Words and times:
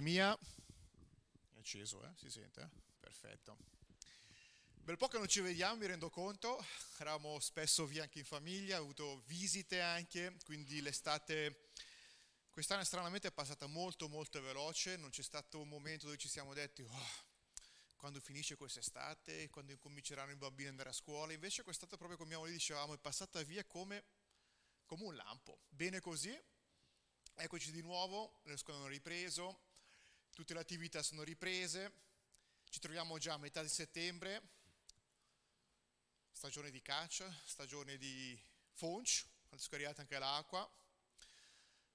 mia, 0.00 0.36
è 0.36 1.58
acceso, 1.58 2.04
eh? 2.04 2.10
si 2.16 2.30
sente? 2.30 2.68
Perfetto. 3.00 3.56
Bel 4.88 4.96
po' 4.96 5.08
che 5.08 5.18
non 5.18 5.28
ci 5.28 5.40
vediamo, 5.40 5.76
mi 5.76 5.86
rendo 5.86 6.08
conto, 6.08 6.64
eravamo 6.96 7.38
spesso 7.40 7.84
via 7.84 8.04
anche 8.04 8.20
in 8.20 8.24
famiglia, 8.24 8.78
ho 8.78 8.82
avuto 8.84 9.22
visite 9.26 9.82
anche, 9.82 10.34
quindi 10.44 10.80
l'estate 10.80 11.68
quest'anno 12.48 12.84
stranamente 12.84 13.28
è 13.28 13.32
passata 13.32 13.66
molto 13.66 14.08
molto 14.08 14.40
veloce, 14.40 14.96
non 14.96 15.10
c'è 15.10 15.22
stato 15.22 15.60
un 15.60 15.68
momento 15.68 16.06
dove 16.06 16.16
ci 16.16 16.28
siamo 16.28 16.54
detti 16.54 16.80
oh, 16.80 17.06
quando 17.96 18.18
finisce 18.18 18.56
quest'estate, 18.56 19.50
quando 19.50 19.72
incominceranno 19.72 20.32
i 20.32 20.36
bambini 20.36 20.68
ad 20.68 20.70
andare 20.70 20.88
a 20.88 20.92
scuola, 20.94 21.34
invece 21.34 21.62
quest'estate 21.62 21.98
proprio 21.98 22.16
come 22.16 22.34
mia 22.34 22.50
dicevamo 22.50 22.94
è 22.94 22.98
passata 22.98 23.42
via 23.42 23.64
come, 23.64 24.04
come 24.86 25.04
un 25.04 25.14
lampo, 25.14 25.60
bene 25.68 26.00
così, 26.00 26.34
eccoci 27.34 27.70
di 27.70 27.82
nuovo, 27.82 28.40
le 28.44 28.56
scuole 28.56 28.78
hanno 28.78 28.88
ripreso, 28.88 29.67
tutte 30.38 30.54
le 30.54 30.60
attività 30.60 31.02
sono 31.02 31.24
riprese, 31.24 31.92
ci 32.68 32.78
troviamo 32.78 33.18
già 33.18 33.32
a 33.32 33.38
metà 33.38 33.60
di 33.60 33.68
settembre, 33.68 34.40
stagione 36.30 36.70
di 36.70 36.80
caccia, 36.80 37.28
stagione 37.44 37.98
di 37.98 38.40
fonch, 38.74 39.26
ha 39.48 39.58
scariato 39.58 40.00
anche 40.00 40.16
l'acqua, 40.16 40.70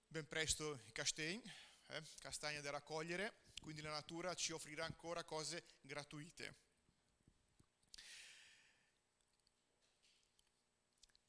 ben 0.09 0.27
presto 0.27 0.77
i 0.87 0.91
castagni, 0.91 1.41
eh, 1.87 2.03
castagne 2.19 2.59
da 2.59 2.71
raccogliere, 2.71 3.45
quindi 3.61 3.81
la 3.81 3.91
natura 3.91 4.35
ci 4.35 4.51
offrirà 4.51 4.83
ancora 4.83 5.23
cose 5.23 5.63
gratuite. 5.79 6.62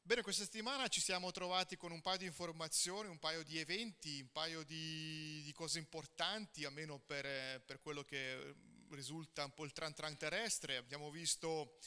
Bene, 0.06 0.20
questa 0.20 0.44
settimana 0.44 0.86
ci 0.88 1.00
siamo 1.00 1.30
trovati 1.30 1.78
con 1.78 1.90
un 1.90 2.02
paio 2.02 2.18
di 2.18 2.26
informazioni, 2.26 3.08
un 3.08 3.18
paio 3.18 3.42
di 3.42 3.58
eventi, 3.58 4.20
un 4.20 4.30
paio 4.32 4.62
di, 4.62 5.40
di 5.42 5.52
cose 5.54 5.78
importanti, 5.78 6.66
almeno 6.66 6.98
per, 6.98 7.62
per, 7.64 7.80
quello 7.80 8.02
che 8.04 8.54
risulta 8.90 9.46
un 9.46 9.54
po' 9.54 9.64
il 9.64 9.72
tran 9.72 9.94
tran 9.94 10.18
terrestre. 10.18 10.76
Abbiamo 10.76 11.10
visto 11.10 11.78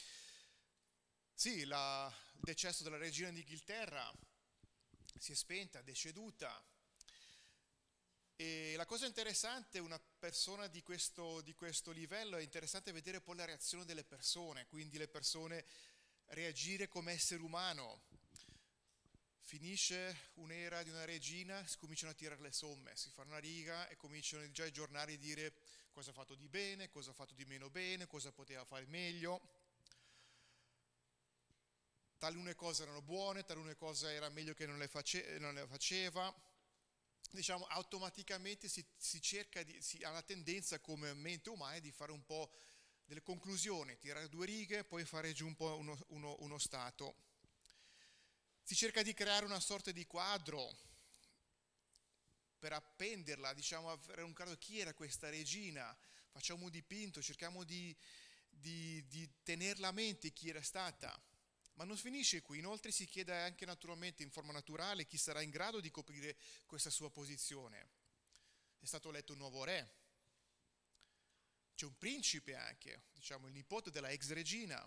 sì, 1.32 1.64
la, 1.64 2.12
il 2.32 2.40
decesso 2.40 2.82
della 2.82 2.96
regina 2.96 3.30
d'Inghilterra 3.30 4.12
si 5.16 5.30
è 5.30 5.34
spenta, 5.36 5.80
deceduta. 5.80 6.60
E 8.34 8.74
la 8.74 8.84
cosa 8.84 9.06
interessante, 9.06 9.78
una 9.78 10.00
persona 10.18 10.66
di 10.66 10.82
questo, 10.82 11.40
di 11.42 11.54
questo 11.54 11.92
livello, 11.92 12.36
è 12.36 12.42
interessante 12.42 12.90
vedere 12.90 13.20
poi 13.20 13.36
la 13.36 13.44
reazione 13.44 13.84
delle 13.84 14.02
persone, 14.02 14.66
quindi 14.66 14.98
le 14.98 15.06
persone 15.06 15.64
reagire 16.28 16.88
come 16.88 17.12
essere 17.12 17.42
umano. 17.42 18.02
Finisce 19.48 20.32
un'era 20.34 20.82
di 20.82 20.90
una 20.90 21.06
regina, 21.06 21.66
si 21.66 21.78
cominciano 21.78 22.12
a 22.12 22.14
tirare 22.14 22.38
le 22.42 22.52
somme, 22.52 22.94
si 22.94 23.08
fa 23.08 23.22
una 23.22 23.38
riga 23.38 23.88
e 23.88 23.96
cominciano 23.96 24.46
già 24.50 24.66
i 24.66 24.70
giornali 24.70 25.14
a 25.14 25.16
dire 25.18 25.54
cosa 25.90 26.10
ha 26.10 26.12
fatto 26.12 26.34
di 26.34 26.50
bene, 26.50 26.90
cosa 26.90 27.12
ha 27.12 27.14
fatto 27.14 27.32
di 27.32 27.46
meno 27.46 27.70
bene, 27.70 28.06
cosa 28.06 28.30
poteva 28.30 28.66
fare 28.66 28.84
meglio 28.84 29.40
talune 32.18 32.54
cose 32.54 32.82
erano 32.82 33.00
buone, 33.00 33.44
talune 33.46 33.74
cose 33.74 34.10
era 34.12 34.28
meglio 34.28 34.52
che 34.52 34.66
non 34.66 34.76
le, 34.76 34.86
face, 34.86 35.38
non 35.38 35.54
le 35.54 35.66
faceva. 35.66 36.30
Diciamo, 37.30 37.64
automaticamente 37.68 38.68
si, 38.68 38.84
si 38.98 39.22
cerca 39.22 39.62
di, 39.62 39.80
si 39.80 40.02
ha 40.02 40.10
la 40.10 40.22
tendenza 40.22 40.78
come 40.78 41.14
mente 41.14 41.48
umana 41.48 41.78
di 41.78 41.90
fare 41.90 42.12
un 42.12 42.22
po' 42.22 42.50
delle 43.06 43.22
conclusioni, 43.22 43.96
tirare 43.96 44.28
due 44.28 44.44
righe, 44.44 44.84
poi 44.84 45.06
fare 45.06 45.32
giù 45.32 45.46
un 45.46 45.54
po' 45.54 45.74
uno, 45.78 45.98
uno, 46.08 46.36
uno 46.40 46.58
stato. 46.58 47.27
Si 48.68 48.74
cerca 48.74 49.02
di 49.02 49.14
creare 49.14 49.46
una 49.46 49.60
sorta 49.60 49.92
di 49.92 50.04
quadro 50.04 50.76
per 52.58 52.74
appenderla, 52.74 53.54
diciamo, 53.54 53.90
avere 53.90 54.20
un 54.20 54.34
quadro 54.34 54.58
chi 54.58 54.78
era 54.78 54.92
questa 54.92 55.30
regina, 55.30 55.96
facciamo 56.28 56.64
un 56.64 56.70
dipinto, 56.70 57.22
cerchiamo 57.22 57.64
di, 57.64 57.96
di, 58.50 59.02
di 59.08 59.26
tenerla 59.42 59.88
a 59.88 59.92
mente 59.92 60.34
chi 60.34 60.50
era 60.50 60.60
stata. 60.60 61.18
Ma 61.76 61.84
non 61.84 61.96
finisce 61.96 62.42
qui, 62.42 62.58
inoltre 62.58 62.92
si 62.92 63.06
chiede 63.06 63.34
anche 63.34 63.64
naturalmente 63.64 64.22
in 64.22 64.30
forma 64.30 64.52
naturale 64.52 65.06
chi 65.06 65.16
sarà 65.16 65.40
in 65.40 65.48
grado 65.48 65.80
di 65.80 65.90
coprire 65.90 66.36
questa 66.66 66.90
sua 66.90 67.10
posizione. 67.10 67.88
È 68.80 68.84
stato 68.84 69.08
eletto 69.08 69.32
un 69.32 69.38
nuovo 69.38 69.64
re, 69.64 69.94
c'è 71.74 71.86
un 71.86 71.96
principe 71.96 72.54
anche, 72.54 73.04
diciamo 73.14 73.46
il 73.46 73.54
nipote 73.54 73.90
della 73.90 74.10
ex 74.10 74.28
regina. 74.28 74.78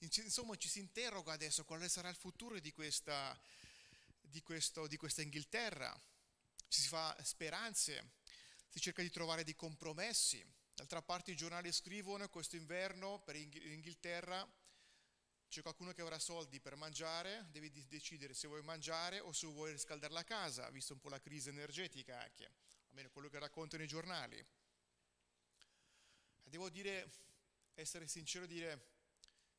Insomma 0.00 0.56
ci 0.56 0.68
si 0.68 0.78
interroga 0.78 1.32
adesso 1.32 1.64
quale 1.64 1.88
sarà 1.88 2.08
il 2.08 2.16
futuro 2.16 2.58
di 2.58 2.72
questa, 2.72 3.38
di 4.20 4.42
questo, 4.42 4.86
di 4.86 4.96
questa 4.96 5.22
Inghilterra, 5.22 5.98
ci 6.68 6.82
si 6.82 6.88
fa 6.88 7.16
speranze, 7.22 8.12
si 8.68 8.80
cerca 8.80 9.02
di 9.02 9.10
trovare 9.10 9.44
dei 9.44 9.56
compromessi. 9.56 10.44
D'altra 10.74 11.00
parte 11.00 11.30
i 11.30 11.36
giornali 11.36 11.72
scrivono 11.72 12.28
questo 12.28 12.56
inverno 12.56 13.20
per 13.20 13.34
l'Inghilterra 13.36 14.46
c'è 15.48 15.62
qualcuno 15.62 15.92
che 15.92 16.02
avrà 16.02 16.18
soldi 16.18 16.60
per 16.60 16.74
mangiare, 16.76 17.46
devi 17.50 17.70
decidere 17.86 18.34
se 18.34 18.48
vuoi 18.48 18.62
mangiare 18.62 19.20
o 19.20 19.32
se 19.32 19.46
vuoi 19.46 19.72
riscaldare 19.72 20.12
la 20.12 20.24
casa, 20.24 20.68
visto 20.70 20.92
un 20.92 21.00
po' 21.00 21.08
la 21.08 21.20
crisi 21.20 21.48
energetica 21.48 22.20
anche, 22.20 22.50
almeno 22.88 23.10
quello 23.10 23.28
che 23.28 23.38
raccontano 23.38 23.82
i 23.82 23.86
giornali. 23.86 24.44
Devo 26.42 26.68
dire, 26.68 27.10
essere 27.74 28.06
sincero 28.08 28.46
dire 28.46 28.95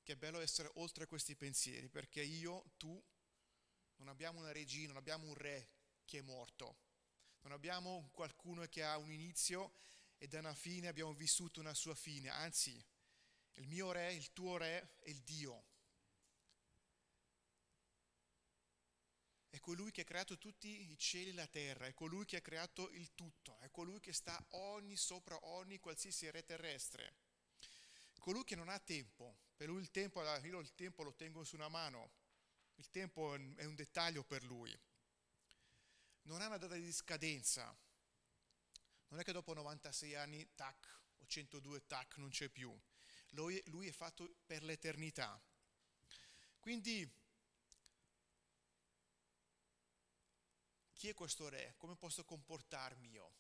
che 0.08 0.14
è 0.14 0.16
bello 0.16 0.40
essere 0.40 0.72
oltre 0.76 1.06
questi 1.06 1.36
pensieri, 1.36 1.90
perché 1.90 2.22
io, 2.22 2.64
tu, 2.78 2.98
non 3.98 4.08
abbiamo 4.08 4.40
una 4.40 4.54
regina, 4.54 4.88
non 4.88 4.96
abbiamo 4.96 5.28
un 5.28 5.34
re 5.34 5.68
che 6.06 6.20
è 6.20 6.22
morto, 6.22 6.78
non 7.42 7.52
abbiamo 7.52 8.08
qualcuno 8.14 8.66
che 8.68 8.86
ha 8.86 8.98
un 8.98 9.12
inizio 9.12 9.74
e 10.18 10.30
da 10.30 10.40
una 10.40 10.54
fine 10.54 10.88
abbiamo 10.88 11.14
vissuto 11.14 11.60
una 11.60 11.74
sua 11.74 11.94
fine, 11.94 12.30
anzi, 12.30 12.82
il 13.56 13.68
mio 13.68 13.92
re, 13.92 14.14
il 14.14 14.32
tuo 14.32 14.56
re 14.56 14.94
è 15.00 15.10
il 15.10 15.22
Dio. 15.24 15.66
È 19.50 19.60
colui 19.60 19.92
che 19.92 20.02
ha 20.02 20.06
creato 20.06 20.38
tutti 20.38 20.90
i 20.90 20.98
cieli 20.98 21.32
e 21.32 21.34
la 21.34 21.48
terra, 21.48 21.86
è 21.86 21.94
colui 21.94 22.24
che 22.24 22.38
ha 22.38 22.42
creato 22.42 22.90
il 22.92 23.14
tutto, 23.14 23.60
è 23.60 23.70
colui 23.72 24.00
che 24.00 24.14
sta 24.14 24.42
ogni 24.52 24.96
sopra 24.96 25.38
ogni 25.48 25.80
qualsiasi 25.80 26.32
re 26.32 26.46
terrestre. 26.46 27.14
Colui 28.20 28.46
che 28.46 28.56
non 28.56 28.70
ha 28.70 28.80
tempo, 28.80 29.47
per 29.58 29.68
lui 29.68 29.82
il 29.82 29.90
tempo, 29.90 30.24
io 30.24 30.60
il 30.60 30.76
tempo 30.76 31.02
lo 31.02 31.16
tengo 31.16 31.44
su 31.44 31.56
una 31.56 31.68
mano, 31.68 32.12
il 32.76 32.90
tempo 32.92 33.34
è 33.34 33.66
un 33.66 33.76
dettaglio 33.76 34.24
per 34.24 34.44
lui. 34.44 34.78
Non 36.24 36.42
ha 36.42 36.46
una 36.46 36.58
data 36.58 36.76
di 36.76 36.92
scadenza, 36.92 37.76
non 39.08 39.20
è 39.20 39.24
che 39.24 39.32
dopo 39.32 39.54
96 39.54 40.16
anni, 40.16 40.48
tac, 40.54 41.00
o 41.18 41.26
102, 41.26 41.88
tac, 41.88 42.18
non 42.18 42.30
c'è 42.30 42.50
più. 42.50 42.78
Lui, 43.32 43.62
lui 43.68 43.88
è 43.88 43.92
fatto 43.92 44.38
per 44.46 44.64
l'eternità. 44.64 45.42
Quindi 46.60 47.10
chi 50.94 51.10
è 51.10 51.14
questo 51.14 51.50
re? 51.50 51.74
Come 51.78 51.96
posso 51.96 52.24
comportarmi 52.24 53.10
io? 53.10 53.34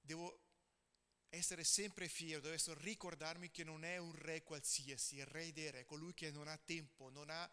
Devo 0.00 0.45
essere 1.36 1.64
sempre 1.64 2.08
fiero, 2.08 2.40
devo 2.40 2.74
ricordarmi 2.80 3.50
che 3.50 3.64
non 3.64 3.84
è 3.84 3.96
un 3.98 4.12
re 4.12 4.42
qualsiasi, 4.42 5.16
il 5.16 5.26
re 5.26 5.52
dei 5.52 5.70
re, 5.70 5.84
colui 5.84 6.14
che 6.14 6.30
non 6.30 6.48
ha 6.48 6.56
tempo, 6.56 7.10
non 7.10 7.30
ha, 7.30 7.50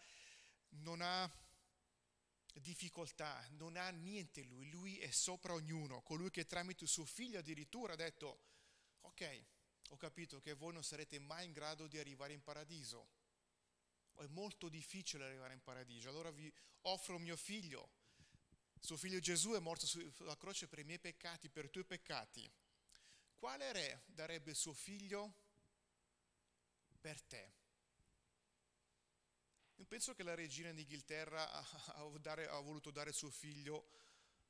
non 0.70 1.02
ha 1.02 1.30
difficoltà, 2.56 3.46
non 3.52 3.78
ha 3.78 3.90
niente 3.90 4.44
lui, 4.44 4.70
lui 4.70 5.00
è 5.00 5.10
sopra 5.10 5.54
ognuno, 5.54 6.02
colui 6.02 6.30
che 6.30 6.46
tramite 6.46 6.88
suo 6.88 7.06
figlio 7.06 7.40
addirittura 7.40 7.94
ha 7.94 7.98
detto, 7.98 8.40
ok, 9.02 9.46
ho 9.90 9.98
capito 9.98 10.40
che 10.40 10.54
voi 10.54 10.74
non 10.74 10.84
sarete 10.84 11.20
mai 11.20 11.46
in 11.46 11.52
grado 11.52 11.88
di 11.88 11.98
arrivare 11.98 12.34
in 12.34 12.42
paradiso, 12.42 13.10
è 14.18 14.28
molto 14.28 14.70
difficile 14.70 15.26
arrivare 15.26 15.54
in 15.54 15.62
paradiso, 15.62 16.10
allora 16.10 16.32
vi 16.32 16.52
offro 16.82 17.18
mio 17.18 17.36
figlio, 17.36 17.90
suo 18.80 18.98
figlio 18.98 19.20
Gesù 19.20 19.52
è 19.52 19.60
morto 19.60 19.86
sulla 19.86 20.38
croce 20.38 20.68
per 20.68 20.80
i 20.80 20.84
miei 20.84 21.00
peccati, 21.00 21.50
per 21.50 21.66
i 21.66 21.70
tuoi 21.70 21.86
peccati. 21.86 22.52
Quale 23.44 23.74
re 23.74 24.04
darebbe 24.06 24.54
suo 24.54 24.72
figlio 24.72 25.34
per 27.02 27.22
te? 27.24 27.54
Io 29.76 29.86
penso 29.86 30.16
che 30.16 30.24
la 30.24 30.34
regina 30.34 30.72
d'Inghilterra 30.72 31.52
ha, 31.52 31.66
ha, 31.94 32.60
voluto 32.62 32.90
dare 32.90 33.12
suo 33.12 33.30
figlio 33.30 33.90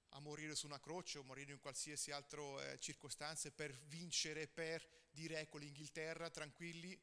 a 0.10 0.20
morire 0.20 0.54
su 0.54 0.68
una 0.68 0.80
croce 0.80 1.18
o 1.18 1.24
morire 1.24 1.54
in 1.54 1.60
qualsiasi 1.60 2.12
altra 2.12 2.44
eh, 2.70 2.78
circostanza 2.78 3.50
per 3.50 3.74
vincere, 3.88 4.48
per 4.48 4.88
dire 5.10 5.40
ecco 5.40 5.58
l'Inghilterra, 5.58 6.30
tranquilli, 6.30 6.96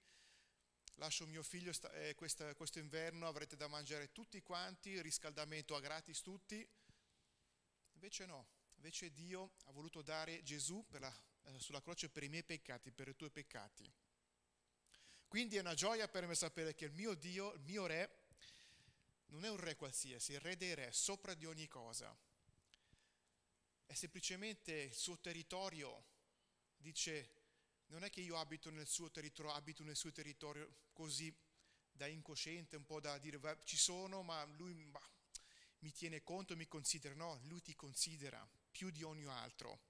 lascio 0.95 1.27
mio 1.27 1.43
figlio 1.43 1.73
sta, 1.73 1.91
eh, 1.95 2.15
questa, 2.15 2.55
questo 2.55 2.79
inverno, 2.79 3.27
avrete 3.27 3.57
da 3.57 3.67
mangiare 3.67 4.13
tutti 4.13 4.41
quanti, 4.43 5.03
riscaldamento 5.03 5.75
a 5.75 5.81
gratis 5.81 6.23
tutti, 6.23 6.65
Invece 7.95 8.27
no, 8.27 8.47
invece 8.77 9.13
Dio 9.13 9.55
ha 9.65 9.73
voluto 9.73 10.03
dare 10.03 10.41
Gesù 10.45 10.87
la, 10.91 11.09
eh, 11.09 11.30
sulla 11.57 11.83
croce 11.83 12.09
per 12.09 12.23
i 12.23 12.29
miei 12.29 12.45
peccati, 12.45 12.91
per 12.91 13.09
i 13.09 13.17
tuoi 13.17 13.31
peccati. 13.31 13.93
Quindi 15.29 15.57
è 15.57 15.61
una 15.61 15.75
gioia 15.75 16.09
per 16.09 16.27
me 16.27 16.35
sapere 16.35 16.75
che 16.75 16.87
il 16.87 16.93
mio 16.93 17.15
Dio, 17.15 17.53
il 17.53 17.61
mio 17.61 17.87
Re, 17.87 18.25
non 19.27 19.45
è 19.45 19.49
un 19.49 19.59
Re 19.59 19.77
qualsiasi, 19.77 20.33
il 20.33 20.41
Re 20.41 20.57
dei 20.57 20.75
Re, 20.75 20.91
sopra 20.93 21.35
di 21.35 21.47
ogni 21.47 21.69
cosa. 21.69 22.17
è 23.87 23.95
semplicemente 23.95 24.73
il 24.73 24.95
suo 24.95 25.19
territorio. 25.19 26.05
Dice, 26.77 27.39
non 27.87 28.05
è 28.05 28.11
che 28.11 28.21
io 28.21 28.37
abito 28.37 28.71
nel 28.71 28.87
suo 28.87 29.11
territorio, 29.11 29.53
abito 29.53 29.83
nel 29.83 29.97
suo 29.97 30.13
territorio 30.13 30.89
così 30.93 31.33
da 31.93 32.07
incosciente, 32.07 32.77
un 32.77 32.87
po' 32.87 33.01
da 33.01 33.19
dire 33.19 33.41
ci 33.65 33.77
sono, 33.77 34.23
ma 34.23 34.45
lui 34.45 34.75
bah, 34.87 35.09
mi 35.81 35.93
tiene 35.93 36.23
conto, 36.23 36.57
mi 36.57 36.67
considera. 36.67 37.15
No, 37.15 37.41
lui 37.45 37.61
ti 37.63 37.75
considera 37.75 38.49
più 38.71 38.91
di 38.91 39.03
ogni 39.03 39.27
altro. 39.27 39.90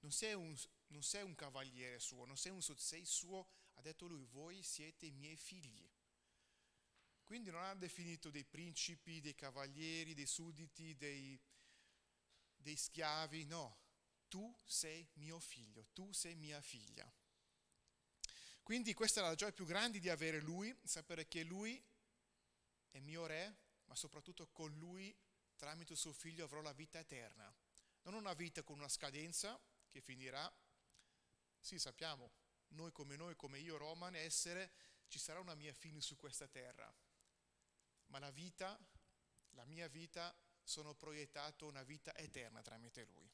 Non 0.00 0.12
sei 0.12 0.34
un, 0.34 0.56
non 0.88 1.02
sei 1.02 1.22
un 1.22 1.34
cavaliere 1.34 1.98
suo, 1.98 2.24
non 2.24 2.36
sei 2.36 2.52
un 2.52 2.62
sei 2.62 3.04
suo, 3.04 3.48
ha 3.74 3.80
detto 3.82 4.06
lui, 4.06 4.24
voi 4.24 4.62
siete 4.62 5.06
i 5.06 5.12
miei 5.12 5.36
figli. 5.36 5.88
Quindi 7.24 7.50
non 7.50 7.62
ha 7.62 7.74
definito 7.74 8.30
dei 8.30 8.44
principi, 8.44 9.20
dei 9.20 9.34
cavalieri, 9.34 10.14
dei 10.14 10.26
sudditi, 10.26 10.96
dei, 10.96 11.40
dei 12.56 12.76
schiavi, 12.76 13.44
no, 13.44 13.78
tu 14.28 14.52
sei 14.64 15.08
mio 15.14 15.38
figlio, 15.38 15.86
tu 15.92 16.12
sei 16.12 16.34
mia 16.34 16.60
figlia. 16.60 17.12
Quindi 18.62 18.94
questa 18.94 19.20
è 19.20 19.22
la 19.24 19.34
gioia 19.34 19.52
più 19.52 19.64
grande 19.64 19.98
di 19.98 20.08
avere 20.08 20.40
lui, 20.40 20.76
sapere 20.84 21.26
che 21.28 21.42
lui 21.42 21.82
è 22.90 22.98
mio 23.00 23.26
re, 23.26 23.56
ma 23.84 23.94
soprattutto 23.94 24.48
con 24.48 24.72
lui, 24.76 25.16
tramite 25.56 25.94
suo 25.94 26.12
figlio, 26.12 26.44
avrò 26.44 26.60
la 26.60 26.72
vita 26.72 26.98
eterna. 26.98 27.52
Non 28.02 28.14
una 28.14 28.34
vita 28.34 28.62
con 28.62 28.78
una 28.78 28.88
scadenza 28.88 29.60
che 29.90 30.00
finirà. 30.00 30.50
Sì, 31.58 31.78
sappiamo, 31.78 32.30
noi 32.68 32.92
come 32.92 33.16
noi, 33.16 33.36
come 33.36 33.58
io, 33.58 33.76
Roman, 33.76 34.14
essere, 34.14 34.72
ci 35.08 35.18
sarà 35.18 35.40
una 35.40 35.54
mia 35.54 35.72
fine 35.72 36.00
su 36.00 36.16
questa 36.16 36.46
terra. 36.48 36.92
Ma 38.06 38.18
la 38.18 38.30
vita, 38.30 38.78
la 39.50 39.64
mia 39.64 39.88
vita, 39.88 40.34
sono 40.62 40.94
proiettato 40.94 41.66
una 41.66 41.82
vita 41.82 42.16
eterna 42.16 42.62
tramite 42.62 43.04
lui. 43.04 43.28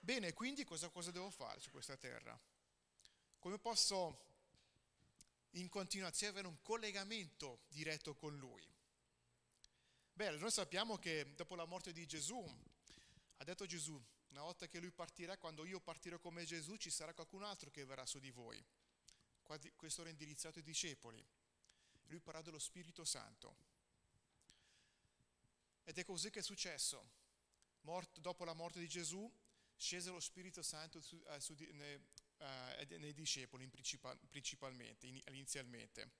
Bene, 0.00 0.32
quindi 0.32 0.64
cosa, 0.64 0.88
cosa 0.88 1.10
devo 1.10 1.30
fare 1.30 1.60
su 1.60 1.70
questa 1.70 1.96
terra? 1.96 2.38
Come 3.38 3.58
posso 3.58 4.28
in 5.50 5.68
continuazione 5.68 6.32
avere 6.32 6.48
un 6.48 6.60
collegamento 6.62 7.60
diretto 7.68 8.14
con 8.14 8.36
lui? 8.36 8.66
Beh, 10.12 10.36
noi 10.38 10.50
sappiamo 10.50 10.98
che 10.98 11.34
dopo 11.34 11.54
la 11.54 11.64
morte 11.64 11.92
di 11.92 12.06
Gesù, 12.06 12.44
ha 13.40 13.44
detto 13.44 13.64
Gesù, 13.64 13.98
una 14.28 14.42
volta 14.42 14.68
che 14.68 14.78
lui 14.80 14.90
partirà, 14.90 15.38
quando 15.38 15.64
io 15.64 15.80
partirò 15.80 16.18
come 16.18 16.44
Gesù, 16.44 16.76
ci 16.76 16.90
sarà 16.90 17.14
qualcun 17.14 17.42
altro 17.42 17.70
che 17.70 17.86
verrà 17.86 18.04
su 18.04 18.18
di 18.18 18.30
voi. 18.30 18.62
Questo 19.76 20.02
era 20.02 20.10
indirizzato 20.10 20.58
ai 20.58 20.64
discepoli. 20.64 21.26
Lui 22.04 22.20
parla 22.20 22.42
dello 22.42 22.58
Spirito 22.58 23.04
Santo. 23.04 23.56
Ed 25.84 25.96
è 25.96 26.04
così 26.04 26.30
che 26.30 26.40
è 26.40 26.42
successo. 26.42 27.18
Morto, 27.80 28.20
dopo 28.20 28.44
la 28.44 28.52
morte 28.52 28.78
di 28.78 28.86
Gesù 28.86 29.28
scese 29.74 30.10
lo 30.10 30.20
Spirito 30.20 30.62
Santo 30.62 31.00
su, 31.00 31.16
uh, 31.16 31.38
su, 31.38 31.54
nei, 31.72 31.94
uh, 31.96 32.98
nei, 32.98 33.14
discepoli 33.14 33.66
principal, 33.68 34.18
principalmente, 34.28 35.06
in, 35.06 35.18
inizialmente. 35.28 36.10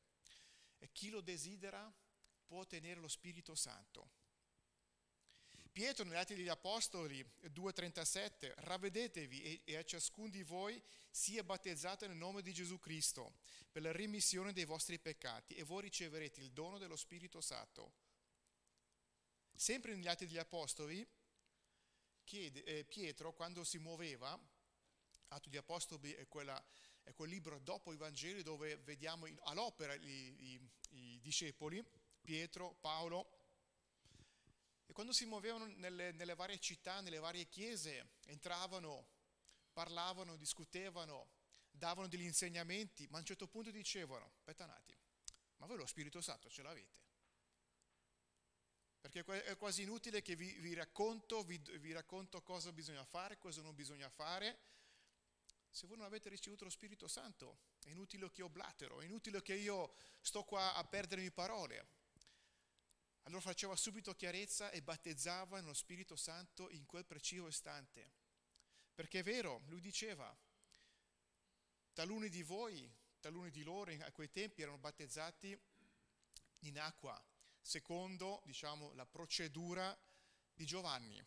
E 0.78 0.90
chi 0.90 1.10
lo 1.10 1.20
desidera 1.20 1.92
può 2.46 2.60
ottenere 2.60 2.98
lo 2.98 3.08
Spirito 3.08 3.54
Santo. 3.54 4.19
Pietro 5.72 6.04
negli 6.04 6.16
Atti 6.16 6.34
degli 6.34 6.48
Apostoli 6.48 7.24
2.37, 7.42 8.54
ravvedetevi 8.56 9.62
e, 9.64 9.76
a 9.76 9.84
ciascuno 9.84 10.28
di 10.28 10.42
voi 10.42 10.82
sia 11.08 11.44
battezzato 11.44 12.08
nel 12.08 12.16
nome 12.16 12.42
di 12.42 12.52
Gesù 12.52 12.78
Cristo 12.80 13.38
per 13.70 13.82
la 13.82 13.92
rimissione 13.92 14.52
dei 14.52 14.64
vostri 14.64 14.98
peccati 14.98 15.54
e 15.54 15.62
voi 15.62 15.82
riceverete 15.82 16.40
il 16.40 16.50
dono 16.50 16.78
dello 16.78 16.96
Spirito 16.96 17.40
Santo. 17.40 17.92
Sempre 19.54 19.94
negli 19.94 20.08
Atti 20.08 20.26
degli 20.26 20.38
Apostoli, 20.38 21.06
eh, 22.32 22.84
Pietro, 22.88 23.32
quando 23.32 23.62
si 23.62 23.78
muoveva, 23.78 24.38
Atti 25.28 25.50
degli 25.50 25.58
Apostoli 25.58 26.12
è, 26.12 26.26
quella, 26.26 26.60
è, 27.04 27.12
quel 27.12 27.30
libro 27.30 27.60
dopo 27.60 27.92
i 27.92 27.96
Vangeli 27.96 28.42
dove 28.42 28.76
vediamo 28.78 29.26
all'opera 29.42 29.94
i, 29.94 30.00
i, 30.52 30.70
i, 30.90 31.20
discepoli, 31.20 31.84
Pietro, 32.20 32.74
Paolo, 32.80 33.39
quando 35.00 35.16
si 35.16 35.24
muovevano 35.24 35.64
nelle, 35.76 36.12
nelle 36.12 36.34
varie 36.34 36.58
città, 36.58 37.00
nelle 37.00 37.20
varie 37.20 37.48
chiese, 37.48 38.16
entravano, 38.26 39.06
parlavano, 39.72 40.36
discutevano, 40.36 41.30
davano 41.70 42.06
degli 42.06 42.24
insegnamenti, 42.24 43.06
ma 43.08 43.16
a 43.16 43.20
un 43.20 43.24
certo 43.24 43.48
punto 43.48 43.70
dicevano, 43.70 44.32
aspetta 44.36 44.66
ma 45.56 45.64
voi 45.64 45.78
lo 45.78 45.86
Spirito 45.86 46.20
Santo 46.20 46.50
ce 46.50 46.62
l'avete? 46.62 46.98
perché 49.00 49.24
è 49.44 49.56
quasi 49.56 49.80
inutile 49.80 50.20
che 50.20 50.36
vi, 50.36 50.52
vi, 50.58 50.74
racconto, 50.74 51.44
vi, 51.44 51.56
vi 51.78 51.92
racconto 51.92 52.42
cosa 52.42 52.70
bisogna 52.70 53.02
fare, 53.06 53.38
cosa 53.38 53.62
non 53.62 53.74
bisogna 53.74 54.10
fare. 54.10 54.58
Se 55.70 55.86
voi 55.86 55.96
non 55.96 56.04
avete 56.04 56.28
ricevuto 56.28 56.64
lo 56.64 56.70
Spirito 56.70 57.08
Santo, 57.08 57.60
è 57.84 57.88
inutile 57.88 58.30
che 58.30 58.42
io 58.42 58.50
blatero, 58.50 59.00
è 59.00 59.06
inutile 59.06 59.40
che 59.40 59.54
io 59.54 59.94
sto 60.20 60.44
qua 60.44 60.74
a 60.74 60.84
perdermi 60.84 61.30
parole. 61.30 61.99
Allora 63.24 63.42
faceva 63.42 63.76
subito 63.76 64.14
chiarezza 64.14 64.70
e 64.70 64.82
battezzava 64.82 65.60
nello 65.60 65.74
Spirito 65.74 66.16
Santo 66.16 66.70
in 66.70 66.86
quel 66.86 67.04
preciso 67.04 67.46
istante. 67.46 68.12
Perché 68.94 69.20
è 69.20 69.22
vero, 69.22 69.62
lui 69.66 69.80
diceva, 69.80 70.36
taluni 71.92 72.28
di 72.28 72.42
voi, 72.42 72.90
taluni 73.20 73.50
di 73.50 73.62
loro 73.62 73.92
a 73.92 74.12
quei 74.12 74.30
tempi 74.30 74.62
erano 74.62 74.78
battezzati 74.78 75.58
in 76.60 76.78
acqua, 76.78 77.22
secondo 77.60 78.42
diciamo, 78.44 78.92
la 78.94 79.06
procedura 79.06 79.96
di 80.54 80.64
Giovanni. 80.64 81.22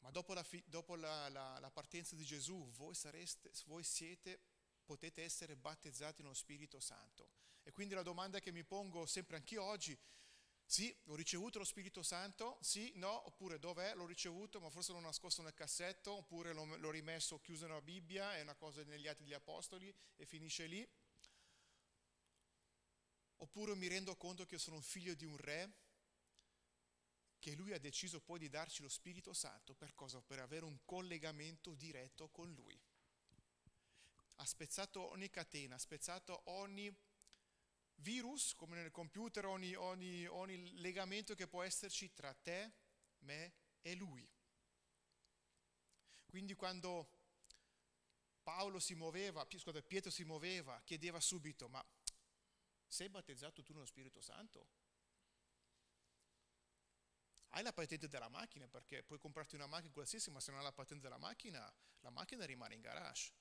Ma 0.00 0.10
dopo, 0.10 0.32
la, 0.32 0.44
dopo 0.64 0.96
la, 0.96 1.28
la, 1.28 1.58
la, 1.58 1.70
partenza 1.70 2.16
di 2.16 2.24
Gesù, 2.24 2.70
voi, 2.70 2.94
sareste, 2.94 3.50
voi 3.66 3.84
siete, 3.84 4.40
potete 4.84 5.22
essere 5.22 5.56
battezzati 5.56 6.22
nello 6.22 6.34
Spirito 6.34 6.80
Santo. 6.80 7.30
E 7.70 7.72
quindi 7.72 7.94
la 7.94 8.02
domanda 8.02 8.40
che 8.40 8.50
mi 8.50 8.64
pongo 8.64 9.06
sempre 9.06 9.36
anch'io 9.36 9.62
oggi, 9.62 9.96
sì, 10.64 10.92
ho 11.04 11.14
ricevuto 11.14 11.58
lo 11.60 11.64
Spirito 11.64 12.02
Santo, 12.02 12.58
sì, 12.60 12.90
no, 12.96 13.28
oppure 13.28 13.60
dov'è? 13.60 13.94
L'ho 13.94 14.06
ricevuto, 14.06 14.58
ma 14.58 14.70
forse 14.70 14.90
l'ho 14.90 14.98
nascosto 14.98 15.40
nel 15.40 15.54
cassetto, 15.54 16.16
oppure 16.16 16.52
l'ho, 16.52 16.64
l'ho 16.64 16.90
rimesso 16.90 17.38
chiuso 17.38 17.68
nella 17.68 17.80
Bibbia, 17.80 18.34
è 18.34 18.40
una 18.40 18.56
cosa 18.56 18.82
negli 18.82 19.06
Atti 19.06 19.22
degli 19.22 19.34
Apostoli 19.34 19.94
e 20.16 20.26
finisce 20.26 20.66
lì. 20.66 20.84
Oppure 23.36 23.76
mi 23.76 23.86
rendo 23.86 24.16
conto 24.16 24.44
che 24.46 24.58
sono 24.58 24.74
un 24.74 24.82
figlio 24.82 25.14
di 25.14 25.24
un 25.24 25.36
re, 25.36 25.72
che 27.38 27.54
lui 27.54 27.72
ha 27.72 27.78
deciso 27.78 28.20
poi 28.20 28.40
di 28.40 28.48
darci 28.48 28.82
lo 28.82 28.88
Spirito 28.88 29.32
Santo 29.32 29.76
per 29.76 29.94
cosa? 29.94 30.20
Per 30.20 30.40
avere 30.40 30.64
un 30.64 30.84
collegamento 30.84 31.76
diretto 31.76 32.30
con 32.30 32.52
lui. 32.52 32.76
Ha 34.34 34.44
spezzato 34.44 35.08
ogni 35.12 35.30
catena, 35.30 35.76
ha 35.76 35.78
spezzato 35.78 36.42
ogni 36.46 36.92
virus, 38.00 38.54
come 38.54 38.76
nel 38.76 38.90
computer, 38.90 39.46
ogni, 39.46 39.74
ogni, 39.74 40.26
ogni 40.26 40.78
legamento 40.80 41.34
che 41.34 41.46
può 41.46 41.62
esserci 41.62 42.12
tra 42.12 42.32
te, 42.34 42.72
me 43.20 43.52
e 43.80 43.94
lui. 43.94 44.28
Quindi 46.26 46.54
quando 46.54 47.08
Paolo 48.42 48.78
si 48.78 48.94
muoveva, 48.94 49.46
scusate, 49.48 49.82
Pietro 49.82 50.10
si 50.10 50.24
muoveva, 50.24 50.80
chiedeva 50.84 51.20
subito, 51.20 51.68
ma 51.68 51.84
sei 52.86 53.08
battezzato 53.08 53.62
tu 53.62 53.72
nello 53.72 53.86
Spirito 53.86 54.20
Santo? 54.20 54.68
Hai 57.48 57.62
la 57.62 57.72
patente 57.72 58.08
della 58.08 58.28
macchina 58.28 58.68
perché 58.68 59.02
puoi 59.02 59.18
comprarti 59.18 59.56
una 59.56 59.66
macchina 59.66 59.92
qualsiasi, 59.92 60.30
ma 60.30 60.40
se 60.40 60.50
non 60.50 60.60
hai 60.60 60.66
la 60.66 60.72
patente 60.72 61.02
della 61.02 61.18
macchina, 61.18 61.72
la 62.00 62.10
macchina 62.10 62.44
rimane 62.44 62.74
in 62.74 62.80
garage. 62.80 63.32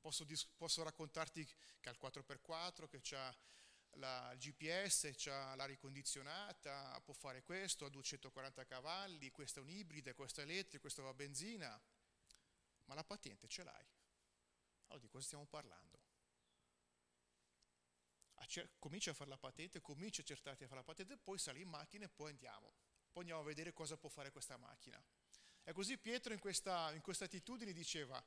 Posso, 0.00 0.24
posso 0.56 0.82
raccontarti 0.84 1.44
che 1.80 1.88
ha 1.88 1.92
il 1.92 1.98
4x4, 2.00 2.88
che 2.88 3.16
ha 3.16 3.36
la, 3.98 4.30
il 4.32 4.38
GPS, 4.38 5.12
ha 5.26 5.54
l'aria 5.54 5.76
condizionata, 5.76 7.00
può 7.04 7.14
fare 7.14 7.42
questo, 7.42 7.84
ha 7.84 7.88
240 7.88 8.64
cavalli, 8.64 9.30
questa 9.30 9.60
è 9.60 9.62
un 9.62 9.70
ibrido, 9.70 10.12
questa 10.14 10.42
è 10.42 10.44
elettrica, 10.44 10.80
questa 10.80 11.02
va 11.02 11.10
a 11.10 11.14
benzina, 11.14 11.80
ma 12.84 12.94
la 12.94 13.04
patente 13.04 13.46
ce 13.48 13.62
l'hai. 13.62 13.86
Allora 14.86 15.00
di 15.00 15.08
cosa 15.08 15.24
stiamo 15.26 15.46
parlando? 15.46 16.06
comincia 18.78 19.10
a 19.10 19.14
fare 19.14 19.28
la 19.28 19.36
patente, 19.36 19.80
comincia 19.80 20.22
a 20.22 20.24
cercarti 20.24 20.64
a 20.64 20.66
fare 20.68 20.80
la 20.80 20.86
patente, 20.86 21.18
poi 21.18 21.38
sali 21.38 21.60
in 21.60 21.68
macchina 21.68 22.06
e 22.06 22.08
poi 22.08 22.30
andiamo. 22.30 22.72
Poi 23.10 23.22
andiamo 23.22 23.40
a 23.40 23.44
vedere 23.44 23.72
cosa 23.72 23.96
può 23.96 24.08
fare 24.08 24.30
questa 24.30 24.56
macchina. 24.56 25.02
E 25.64 25.72
così 25.72 25.98
Pietro 25.98 26.32
in 26.32 26.38
questa, 26.38 26.92
in 26.94 27.02
questa 27.02 27.26
attitudine 27.26 27.72
diceva, 27.72 28.24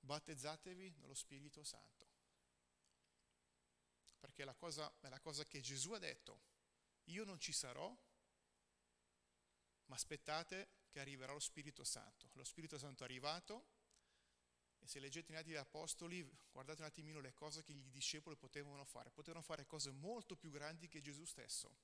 battezzatevi 0.00 0.94
nello 0.98 1.14
Spirito 1.14 1.62
Santo. 1.62 2.11
Perché 4.22 4.44
la 4.44 4.54
cosa, 4.54 4.88
è 5.00 5.08
la 5.08 5.18
cosa 5.18 5.44
che 5.44 5.60
Gesù 5.60 5.90
ha 5.90 5.98
detto, 5.98 6.42
io 7.06 7.24
non 7.24 7.40
ci 7.40 7.50
sarò, 7.50 7.92
ma 9.86 9.96
aspettate 9.96 10.84
che 10.88 11.00
arriverà 11.00 11.32
lo 11.32 11.40
Spirito 11.40 11.82
Santo. 11.82 12.30
Lo 12.34 12.44
Spirito 12.44 12.78
Santo 12.78 13.02
è 13.02 13.06
arrivato, 13.06 13.66
e 14.78 14.86
se 14.86 15.00
leggete 15.00 15.32
in 15.32 15.38
Atti 15.38 15.48
degli 15.48 15.56
Apostoli, 15.56 16.24
guardate 16.52 16.82
un 16.82 16.86
attimino 16.86 17.18
le 17.18 17.34
cose 17.34 17.64
che 17.64 17.72
i 17.72 17.90
discepoli 17.90 18.36
potevano 18.36 18.84
fare. 18.84 19.10
Potevano 19.10 19.42
fare 19.42 19.66
cose 19.66 19.90
molto 19.90 20.36
più 20.36 20.52
grandi 20.52 20.86
che 20.86 21.00
Gesù 21.00 21.24
stesso. 21.24 21.74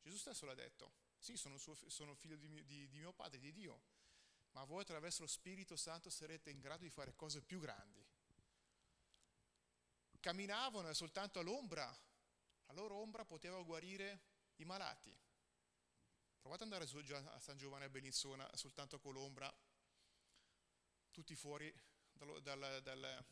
Gesù 0.00 0.16
stesso 0.16 0.46
l'ha 0.46 0.54
detto. 0.54 0.92
sì, 1.18 1.36
sono, 1.36 1.58
suo, 1.58 1.74
sono 1.74 2.14
figlio 2.14 2.36
di 2.36 2.46
mio, 2.46 2.62
di, 2.62 2.88
di 2.88 2.98
mio 2.98 3.12
padre, 3.12 3.40
di 3.40 3.52
Dio, 3.52 3.82
ma 4.52 4.62
voi 4.62 4.82
attraverso 4.82 5.22
lo 5.22 5.28
Spirito 5.28 5.74
Santo 5.74 6.08
sarete 6.08 6.50
in 6.50 6.60
grado 6.60 6.84
di 6.84 6.90
fare 6.90 7.16
cose 7.16 7.42
più 7.42 7.58
grandi. 7.58 8.06
Camminavano 10.20 10.88
e 10.88 10.94
soltanto 10.94 11.40
all'ombra, 11.40 11.86
la 12.66 12.72
loro 12.74 12.96
ombra 12.96 13.24
poteva 13.24 13.60
guarire 13.62 14.20
i 14.56 14.64
malati. 14.64 15.16
Provate 16.38 16.64
ad 16.64 16.72
andare 16.72 17.30
a 17.30 17.40
San 17.40 17.56
Giovanni 17.56 17.84
a 17.84 17.88
Bellinzona 17.88 18.48
soltanto 18.54 18.98
con 18.98 19.14
l'ombra, 19.14 19.52
tutti 21.10 21.34
fuori 21.34 21.74
dallo, 22.12 22.40
dal, 22.40 22.80
dal, 22.82 23.24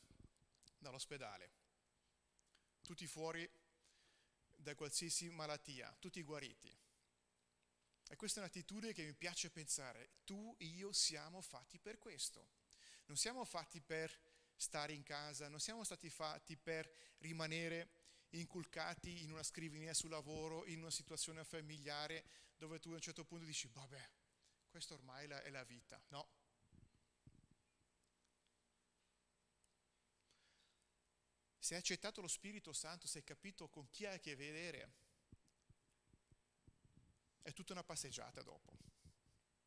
dall'ospedale, 0.78 1.52
tutti 2.82 3.06
fuori 3.06 3.48
da 4.56 4.74
qualsiasi 4.74 5.30
malattia, 5.30 5.94
tutti 5.98 6.22
guariti. 6.22 6.76
E 8.10 8.16
questa 8.16 8.40
è 8.40 8.42
un'attitudine 8.42 8.92
che 8.92 9.04
mi 9.04 9.14
piace 9.14 9.50
pensare. 9.50 10.20
Tu, 10.24 10.54
io 10.60 10.92
siamo 10.92 11.42
fatti 11.42 11.78
per 11.78 11.98
questo. 11.98 12.48
Non 13.04 13.16
siamo 13.16 13.44
fatti 13.44 13.80
per 13.80 14.18
stare 14.58 14.92
in 14.92 15.04
casa, 15.04 15.48
non 15.48 15.60
siamo 15.60 15.84
stati 15.84 16.10
fatti 16.10 16.56
per 16.56 16.92
rimanere 17.18 17.90
inculcati 18.30 19.22
in 19.22 19.30
una 19.30 19.44
scrivania 19.44 19.94
sul 19.94 20.10
lavoro, 20.10 20.66
in 20.66 20.80
una 20.80 20.90
situazione 20.90 21.44
familiare 21.44 22.24
dove 22.56 22.80
tu 22.80 22.90
a 22.90 22.94
un 22.94 23.00
certo 23.00 23.24
punto 23.24 23.44
dici, 23.44 23.68
vabbè, 23.68 24.10
questa 24.68 24.94
ormai 24.94 25.26
è 25.28 25.50
la, 25.50 25.64
vita. 25.64 26.02
No. 26.08 26.28
Se 31.58 31.74
hai 31.74 31.80
accettato 31.80 32.20
lo 32.20 32.28
Spirito 32.28 32.72
Santo, 32.72 33.06
se 33.06 33.18
hai 33.18 33.24
capito 33.24 33.68
con 33.68 33.88
chi 33.90 34.06
hai 34.06 34.16
a 34.16 34.18
che 34.18 34.34
vedere, 34.34 34.92
è 37.42 37.52
tutta 37.52 37.74
una 37.74 37.84
passeggiata 37.84 38.42
dopo. 38.42 38.76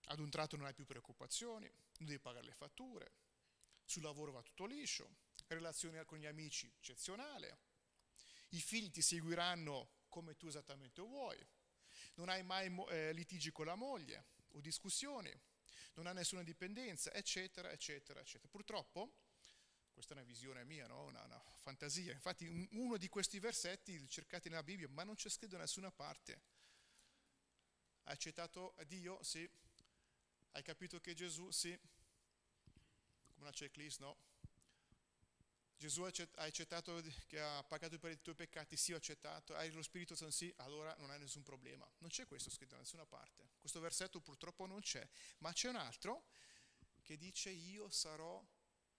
Ad 0.06 0.20
un 0.20 0.30
tratto 0.30 0.58
non 0.58 0.66
hai 0.66 0.74
più 0.74 0.86
preoccupazioni, 0.86 1.72
non 2.00 2.08
devi 2.08 2.20
pagare 2.20 2.46
le 2.46 2.54
fatture, 2.54 3.14
sul 3.92 4.04
lavoro 4.04 4.32
va 4.32 4.42
tutto 4.42 4.66
liscio, 4.66 5.18
relazione 5.48 6.06
con 6.06 6.18
gli 6.18 6.26
amici 6.26 6.72
eccezionale, 6.78 7.60
i 8.50 8.62
figli 8.62 8.90
ti 8.90 9.02
seguiranno 9.02 10.06
come 10.08 10.36
tu 10.36 10.48
esattamente 10.48 11.02
vuoi, 11.02 11.38
non 12.16 12.30
hai 12.30 12.44
mai 12.44 12.74
eh, 12.90 13.12
litigi 13.14 13.52
con 13.52 13.66
la 13.66 13.76
moglie 13.76 14.28
o 14.54 14.62
discussioni, 14.62 15.32
non 15.96 16.08
hai 16.08 16.14
nessuna 16.14 16.44
dipendenza, 16.44 17.14
eccetera, 17.14 17.70
eccetera, 17.72 18.20
eccetera. 18.22 18.50
Purtroppo, 18.50 19.14
questa 19.92 20.14
è 20.14 20.18
una 20.18 20.26
visione 20.26 20.64
mia, 20.64 20.88
no? 20.88 21.04
una, 21.04 21.24
una 21.24 21.42
fantasia, 21.62 22.14
infatti 22.14 22.48
uno 22.72 22.98
di 22.98 23.10
questi 23.10 23.40
versetti 23.40 24.08
cercati 24.08 24.48
nella 24.48 24.64
Bibbia, 24.64 24.88
ma 24.90 25.04
non 25.04 25.16
c'è 25.16 25.30
scritto 25.30 25.56
da 25.56 25.62
nessuna 25.62 25.92
parte 25.92 26.42
hai 28.04 28.14
accettato 28.14 28.74
Dio? 28.88 29.22
Sì. 29.22 29.48
Hai 30.52 30.64
capito 30.64 31.00
che 31.00 31.14
Gesù? 31.14 31.52
Sì. 31.52 31.78
Una 33.42 33.52
checklist, 33.52 34.00
no? 34.00 34.18
Gesù 35.76 36.04
ha 36.04 36.12
accettato 36.36 37.02
che 37.26 37.42
ha 37.42 37.64
pagato 37.64 37.98
per 37.98 38.12
i 38.12 38.22
tuoi 38.22 38.36
peccati? 38.36 38.78
Sì, 38.78 38.94
ho 38.94 38.98
accettato. 38.98 39.56
Hai 39.56 39.72
lo 39.72 39.82
Spirito 39.82 40.14
Santo? 40.14 40.32
Sì, 40.32 40.54
allora 40.58 40.96
non 41.00 41.10
hai 41.10 41.18
nessun 41.18 41.42
problema. 41.42 41.92
Non 41.98 42.12
c'è 42.12 42.28
questo 42.28 42.52
scritto 42.52 42.76
da 42.76 42.82
nessuna 42.82 43.06
parte. 43.08 43.54
Questo 43.58 43.80
versetto 43.80 44.22
purtroppo 44.22 44.68
non 44.68 44.80
c'è. 44.82 45.08
Ma 45.40 45.52
c'è 45.54 45.70
un 45.70 45.76
altro 45.76 46.28
che 47.02 47.18
dice 47.18 47.50
io 47.50 47.90
sarò 47.90 48.46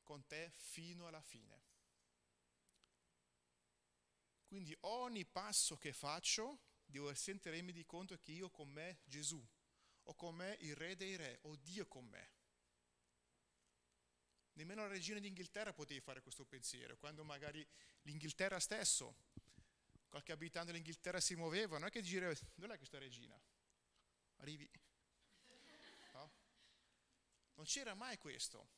con 0.03 0.27
te 0.27 0.51
fino 0.57 1.07
alla 1.07 1.23
fine. 1.23 1.63
Quindi 4.49 4.77
ogni 4.81 5.25
passo 5.25 5.77
che 5.77 5.93
faccio 5.93 6.63
devo 6.85 7.15
sempre 7.15 7.53
rendermi 7.53 7.85
conto 7.85 8.19
che 8.19 8.33
io 8.33 8.51
con 8.51 8.69
me 8.69 8.99
Gesù, 9.05 9.41
ho 10.03 10.15
con 10.17 10.35
me 10.35 10.57
il 10.61 10.75
re 10.75 10.97
dei 10.97 11.15
re, 11.15 11.39
ho 11.43 11.55
Dio 11.55 11.87
con 11.87 12.05
me. 12.07 12.41
Nemmeno 14.55 14.83
la 14.83 14.89
regina 14.89 15.19
d'Inghilterra 15.19 15.73
potevi 15.73 16.01
fare 16.01 16.21
questo 16.21 16.45
pensiero, 16.45 16.97
quando 16.99 17.25
magari 17.25 17.67
l'Inghilterra 18.03 18.61
stesso, 18.61 19.17
qualche 20.09 20.33
abitante 20.33 20.73
dell'Inghilterra 20.73 21.21
si 21.21 21.35
muoveva, 21.35 21.79
non 21.79 21.89
è 21.89 21.91
che 21.91 22.03
dire, 22.03 22.37
dov'è 22.55 22.77
questa 22.77 22.99
regina? 22.99 23.41
Arrivi. 24.37 24.71
No? 26.13 26.33
Non 27.55 27.65
c'era 27.65 27.95
mai 27.95 28.19
questo, 28.19 28.69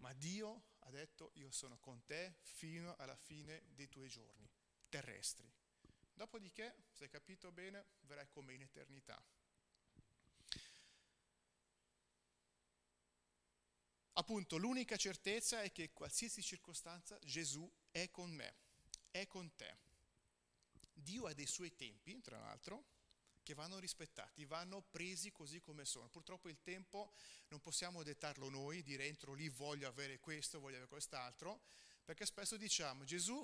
ma 0.00 0.12
Dio 0.12 0.64
ha 0.80 0.90
detto 0.90 1.30
io 1.34 1.50
sono 1.50 1.78
con 1.78 2.04
te 2.04 2.36
fino 2.42 2.94
alla 2.96 3.16
fine 3.16 3.62
dei 3.68 3.88
tuoi 3.88 4.08
giorni 4.08 4.50
terrestri. 4.88 5.50
Dopodiché, 6.12 6.74
se 6.90 7.04
hai 7.04 7.10
capito 7.10 7.50
bene, 7.50 7.86
verrai 8.00 8.28
con 8.28 8.44
me 8.44 8.52
in 8.52 8.62
eternità. 8.62 9.22
Appunto, 14.14 14.56
l'unica 14.56 14.96
certezza 14.96 15.62
è 15.62 15.70
che 15.72 15.92
qualsiasi 15.92 16.42
circostanza 16.42 17.18
Gesù 17.20 17.70
è 17.90 18.10
con 18.10 18.30
me, 18.30 18.54
è 19.10 19.26
con 19.26 19.54
te. 19.54 19.78
Dio 20.92 21.26
ha 21.26 21.32
dei 21.32 21.46
suoi 21.46 21.74
tempi, 21.74 22.20
tra 22.20 22.38
l'altro, 22.38 22.84
che 23.42 23.54
vanno 23.54 23.78
rispettati, 23.78 24.44
vanno 24.44 24.82
presi 24.82 25.32
così 25.32 25.60
come 25.60 25.84
sono. 25.84 26.08
Purtroppo 26.08 26.48
il 26.48 26.60
tempo 26.62 27.12
non 27.48 27.60
possiamo 27.60 28.02
dettarlo 28.02 28.48
noi, 28.48 28.82
dire 28.82 29.06
entro 29.06 29.32
lì 29.32 29.48
voglio 29.48 29.88
avere 29.88 30.18
questo, 30.18 30.60
voglio 30.60 30.76
avere 30.76 30.88
quest'altro, 30.88 31.62
perché 32.04 32.26
spesso 32.26 32.56
diciamo 32.56 33.04
Gesù, 33.04 33.42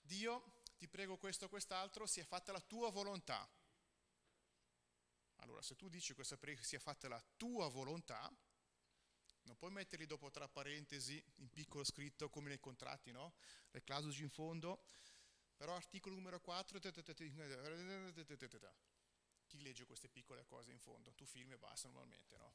Dio 0.00 0.62
ti 0.76 0.88
prego 0.88 1.16
questo 1.16 1.46
o 1.46 1.48
quest'altro, 1.48 2.06
sia 2.06 2.24
fatta 2.24 2.52
la 2.52 2.60
tua 2.60 2.90
volontà. 2.90 3.48
Allora, 5.36 5.62
se 5.62 5.76
tu 5.76 5.88
dici 5.88 6.14
questa 6.14 6.36
preghiera 6.36 6.66
sia 6.66 6.80
fatta 6.80 7.08
la 7.08 7.22
tua 7.36 7.68
volontà, 7.68 8.30
non 9.48 9.56
puoi 9.56 9.70
metterli 9.70 10.06
dopo 10.06 10.30
tra 10.30 10.46
parentesi 10.46 11.22
in 11.36 11.50
piccolo 11.50 11.82
scritto 11.82 12.28
come 12.28 12.48
nei 12.48 12.60
contratti, 12.60 13.10
no? 13.10 13.34
Le 13.70 13.82
clausoli 13.82 14.20
in 14.20 14.30
fondo. 14.30 14.84
Però 15.56 15.74
articolo 15.74 16.14
numero 16.14 16.38
4, 16.40 16.78
chi 19.46 19.60
legge 19.62 19.86
queste 19.86 20.08
piccole 20.08 20.44
cose 20.44 20.70
in 20.70 20.78
fondo? 20.78 21.12
Tu 21.14 21.24
firmi 21.24 21.54
e 21.54 21.58
basta 21.58 21.88
normalmente, 21.88 22.36
no? 22.36 22.54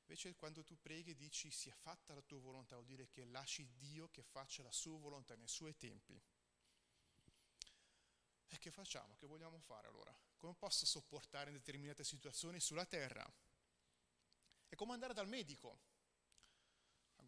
Invece 0.00 0.34
quando 0.34 0.64
tu 0.64 0.78
preghi 0.78 1.12
e 1.12 1.14
dici 1.14 1.50
sia 1.50 1.74
fatta 1.74 2.12
la 2.12 2.20
tua 2.20 2.40
volontà, 2.40 2.74
vuol 2.74 2.86
dire 2.86 3.08
che 3.08 3.24
lasci 3.24 3.66
Dio 3.76 4.10
che 4.10 4.22
faccia 4.22 4.62
la 4.62 4.72
sua 4.72 4.98
volontà 4.98 5.36
nei 5.36 5.48
suoi 5.48 5.76
tempi. 5.76 6.20
E 8.48 8.58
che 8.58 8.70
facciamo? 8.70 9.16
Che 9.16 9.26
vogliamo 9.26 9.58
fare 9.60 9.86
allora? 9.86 10.14
Come 10.36 10.54
posso 10.54 10.84
sopportare 10.84 11.50
in 11.50 11.56
determinate 11.56 12.04
situazioni 12.04 12.60
sulla 12.60 12.84
terra? 12.84 13.24
È 14.68 14.74
come 14.74 14.92
andare 14.92 15.14
dal 15.14 15.28
medico. 15.28 15.78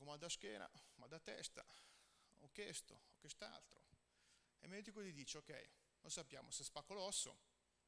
Ho 0.04 0.06
mal 0.06 0.18
da 0.18 0.28
schiena, 0.28 0.70
mal 0.96 1.08
da 1.08 1.18
testa, 1.18 1.64
ho 2.40 2.50
questo, 2.52 2.92
ho 2.92 3.16
quest'altro. 3.18 3.80
E 4.58 4.66
il 4.66 4.70
medico 4.70 5.02
gli 5.02 5.14
dice, 5.14 5.38
ok, 5.38 5.68
lo 6.02 6.10
sappiamo, 6.10 6.50
se 6.50 6.62
spacco 6.62 6.92
l'osso, 6.92 7.38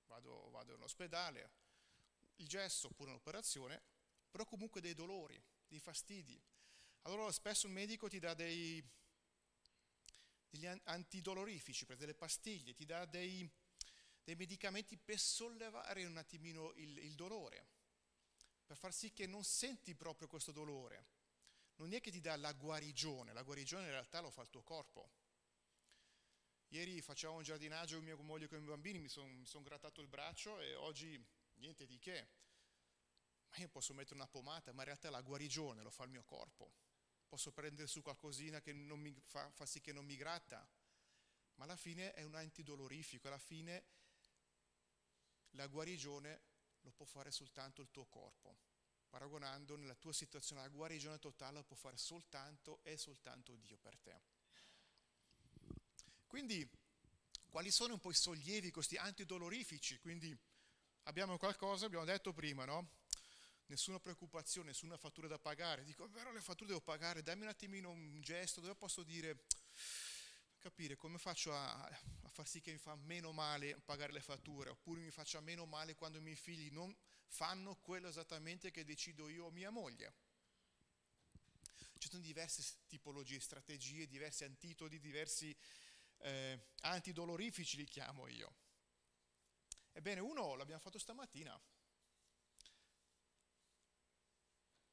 vado, 0.07 0.49
vado 0.49 0.73
all'ospedale, 0.73 1.51
il 2.37 2.49
gesso 2.49 2.87
oppure 2.87 3.11
un'operazione, 3.11 3.83
però 4.31 4.47
comunque 4.47 4.81
dei 4.81 4.95
dolori, 4.95 5.39
dei 5.69 5.79
fastidi. 5.79 6.43
Allora 7.03 7.31
spesso 7.33 7.67
il 7.67 7.75
medico 7.75 8.09
ti 8.09 8.19
dà 8.19 8.33
dei 8.33 8.83
degli 10.49 10.65
antidolorifici, 10.85 11.85
delle 11.97 12.15
pastiglie, 12.15 12.73
ti 12.73 12.87
dà 12.87 13.05
dei, 13.05 13.47
dei 14.25 14.37
medicamenti 14.37 14.97
per 14.97 15.19
sollevare 15.19 16.07
un 16.07 16.17
attimino 16.17 16.73
il, 16.77 16.97
il 16.97 17.15
dolore, 17.15 17.67
per 18.65 18.79
far 18.79 18.95
sì 18.95 19.13
che 19.13 19.27
non 19.27 19.45
senti 19.45 19.95
proprio 19.95 20.29
questo 20.29 20.51
dolore. 20.51 21.16
Non 21.77 21.93
è 21.93 22.01
che 22.01 22.11
ti 22.11 22.21
dà 22.21 22.37
la 22.37 22.53
guarigione, 22.53 23.33
la 23.33 23.43
guarigione 23.43 23.85
in 23.85 23.91
realtà 23.91 24.21
lo 24.21 24.31
fa 24.31 24.43
il 24.43 24.51
tuo 24.51 24.63
corpo. 24.63 25.11
Ieri 26.69 27.01
facevamo 27.01 27.39
un 27.39 27.45
giardinaggio 27.45 27.97
con 27.97 28.05
mia 28.05 28.17
moglie 28.17 28.47
e 28.47 28.49
con 28.49 28.63
i 28.63 28.67
bambini, 28.67 28.99
mi 28.99 29.09
sono 29.09 29.45
son 29.45 29.63
grattato 29.63 30.01
il 30.01 30.09
braccio 30.09 30.59
e 30.61 30.75
oggi 30.75 31.23
niente 31.55 31.87
di 31.87 31.99
che. 31.99 32.29
Ma 33.51 33.59
io 33.59 33.69
posso 33.69 33.95
mettere 33.95 34.17
una 34.17 34.27
pomata, 34.27 34.73
ma 34.73 34.81
in 34.81 34.87
realtà 34.87 35.11
la 35.11 35.21
guarigione 35.21 35.83
lo 35.83 35.91
fa 35.91 36.05
il 36.05 36.11
mio 36.11 36.25
corpo 36.25 36.73
posso 37.27 37.53
prendere 37.53 37.89
su 37.89 38.03
qualcosina 38.03 38.61
che 38.61 38.73
mi 38.73 39.15
fa, 39.27 39.51
fa 39.51 39.67
sì 39.67 39.81
che 39.81 39.93
non 39.93 40.05
mi 40.05 40.17
gratta, 40.17 40.67
ma 41.57 41.65
alla 41.65 41.77
fine 41.77 42.13
è 42.13 42.23
un 42.23 42.35
antidolorifico, 42.35 43.27
alla 43.27 43.39
fine 43.39 43.85
la 45.51 45.67
guarigione 45.67 46.43
lo 46.83 46.93
può 46.93 47.05
fare 47.05 47.31
soltanto 47.31 47.83
il 47.83 47.91
tuo 47.91 48.07
corpo. 48.07 48.57
Paragonando 49.09 49.77
nella 49.77 49.95
tua 49.95 50.13
situazione 50.13 50.63
la 50.63 50.69
guarigione 50.69 51.19
totale 51.19 51.63
può 51.63 51.77
fare 51.77 51.97
soltanto 51.97 52.81
e 52.83 52.97
soltanto 52.97 53.57
Dio 53.57 53.79
per 53.79 53.97
te. 53.99 54.21
Quindi, 56.27 56.69
quali 57.49 57.71
sono 57.71 57.95
un 57.95 58.01
po' 58.01 58.11
i 58.11 58.15
sollievi, 58.15 58.71
questi 58.71 58.97
antidolorifici? 58.97 59.99
Quindi 59.99 60.37
abbiamo 61.05 61.39
qualcosa, 61.39 61.87
abbiamo 61.87 62.05
detto 62.05 62.33
prima, 62.33 62.65
no? 62.65 62.91
nessuna 63.67 63.99
preoccupazione, 63.99 64.69
nessuna 64.69 64.97
fattura 64.97 65.29
da 65.29 65.39
pagare. 65.39 65.85
Dico, 65.85 66.05
è 66.05 66.09
vero, 66.09 66.33
le 66.33 66.41
fatture 66.41 66.69
devo 66.69 66.81
pagare, 66.81 67.23
dammi 67.23 67.43
un 67.43 67.49
attimino 67.49 67.91
un 67.91 68.21
gesto 68.21 68.61
dove 68.61 68.75
posso 68.75 69.03
dire, 69.03 69.45
capire 70.67 70.97
come 70.97 71.17
faccio 71.17 71.55
a, 71.55 71.81
a, 71.85 72.29
far 72.29 72.49
sì 72.49 72.61
che 72.61 72.73
mi 72.73 72.79
fa 72.79 72.97
meno 72.97 73.31
male 73.31 73.77
pagare 73.85 74.11
le 74.11 74.21
fatture, 74.21 74.71
oppure 74.71 75.01
mi 75.01 75.13
faccia 75.13 75.39
meno 75.41 75.65
male 75.65 75.95
quando 75.95 76.19
i 76.19 76.21
miei 76.21 76.35
figli 76.35 76.73
non 76.73 76.93
fanno 77.29 77.77
quello 77.77 78.09
esattamente 78.09 78.73
che 78.73 78.85
decido 78.85 79.29
io 79.29 79.45
o 79.45 79.51
mia 79.53 79.71
moglie. 79.71 80.13
Ci 81.99 82.09
sono 82.09 82.21
diverse 82.21 82.65
tipologie, 82.89 83.39
strategie, 83.39 84.09
diversi 84.09 84.43
antitodi, 84.43 84.99
diversi 84.99 85.57
eh, 86.19 86.59
antidolorifici 86.81 87.77
li 87.77 87.85
chiamo 87.85 88.27
io. 88.27 88.53
Ebbene, 89.93 90.19
uno 90.19 90.57
l'abbiamo 90.57 90.81
fatto 90.81 90.99
stamattina, 90.99 91.59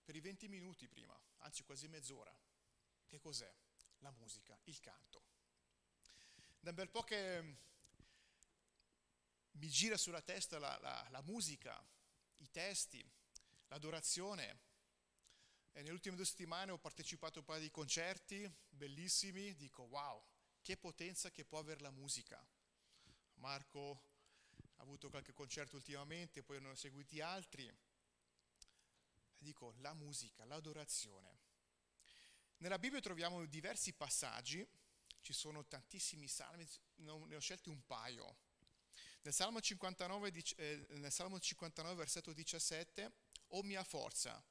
per 0.04 0.16
i 0.16 0.20
20 0.20 0.48
minuti 0.50 0.88
prima, 0.88 1.20
anzi 1.38 1.64
quasi 1.64 1.88
mezz'ora. 1.88 2.34
Che 3.08 3.20
cos'è? 3.20 3.52
La 4.00 4.12
musica, 4.12 4.56
il 4.66 4.80
canto. 4.80 5.33
Da 6.64 6.70
un 6.70 6.76
bel 6.78 6.90
po' 6.90 7.04
che 7.04 7.58
mi 9.52 9.68
gira 9.68 9.98
sulla 9.98 10.22
testa 10.22 10.60
la, 10.60 10.78
la, 10.82 11.06
la 11.10 11.22
musica, 11.22 11.86
i 12.38 12.50
testi, 12.50 13.06
l'adorazione. 13.68 14.60
E 15.74 15.82
nelle 15.82 15.92
ultime 15.92 16.16
due 16.16 16.24
settimane 16.24 16.72
ho 16.72 16.78
partecipato 16.78 17.40
a 17.40 17.42
un 17.42 17.48
paio 17.48 17.60
di 17.60 17.70
concerti 17.70 18.50
bellissimi, 18.70 19.54
dico 19.58 19.84
wow, 19.84 20.26
che 20.62 20.78
potenza 20.78 21.30
che 21.32 21.44
può 21.44 21.60
avere 21.60 21.82
la 21.82 21.92
musica. 21.92 22.42
Marco 23.34 24.02
ha 24.78 24.84
avuto 24.84 25.10
qualche 25.10 25.34
concerto 25.34 25.76
ultimamente, 25.76 26.44
poi 26.44 26.62
ne 26.62 26.70
ho 26.70 26.76
seguiti 26.76 27.20
altri. 27.20 27.68
E 27.68 27.76
dico 29.38 29.74
la 29.80 29.94
musica, 29.94 30.46
l'adorazione. 30.46 31.40
Nella 32.60 32.80
Bibbia 32.80 33.02
troviamo 33.02 33.44
diversi 33.48 33.92
passaggi, 33.92 34.66
ci 35.24 35.34
sono 35.34 35.66
tantissimi 35.66 36.28
salmi, 36.28 36.68
ne 36.98 37.36
ho 37.36 37.40
scelti 37.40 37.70
un 37.70 37.84
paio. 37.86 38.38
Nel 39.22 39.34
Salmo 39.34 39.62
59, 39.62 40.34
eh, 40.58 40.86
nel 40.90 41.12
Salmo 41.12 41.40
59 41.40 41.96
versetto 41.96 42.34
17, 42.34 43.12
O 43.56 43.64
mia 43.64 43.84
forza, 43.84 44.44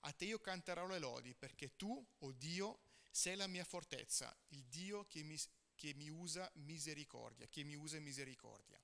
a 0.00 0.12
te 0.12 0.26
io 0.26 0.38
canterò 0.38 0.86
le 0.86 0.98
lodi, 0.98 1.34
perché 1.34 1.76
tu, 1.76 1.92
o 2.18 2.26
oh 2.26 2.32
Dio, 2.32 2.80
sei 3.10 3.36
la 3.36 3.46
mia 3.46 3.64
fortezza, 3.64 4.36
il 4.48 4.64
Dio 4.64 5.06
che 5.06 5.22
mi, 5.22 5.38
che 5.74 5.94
mi 5.94 6.08
usa 6.08 6.50
misericordia, 6.56 7.46
che 7.48 7.62
mi 7.62 7.74
usa 7.74 7.98
misericordia. 8.00 8.80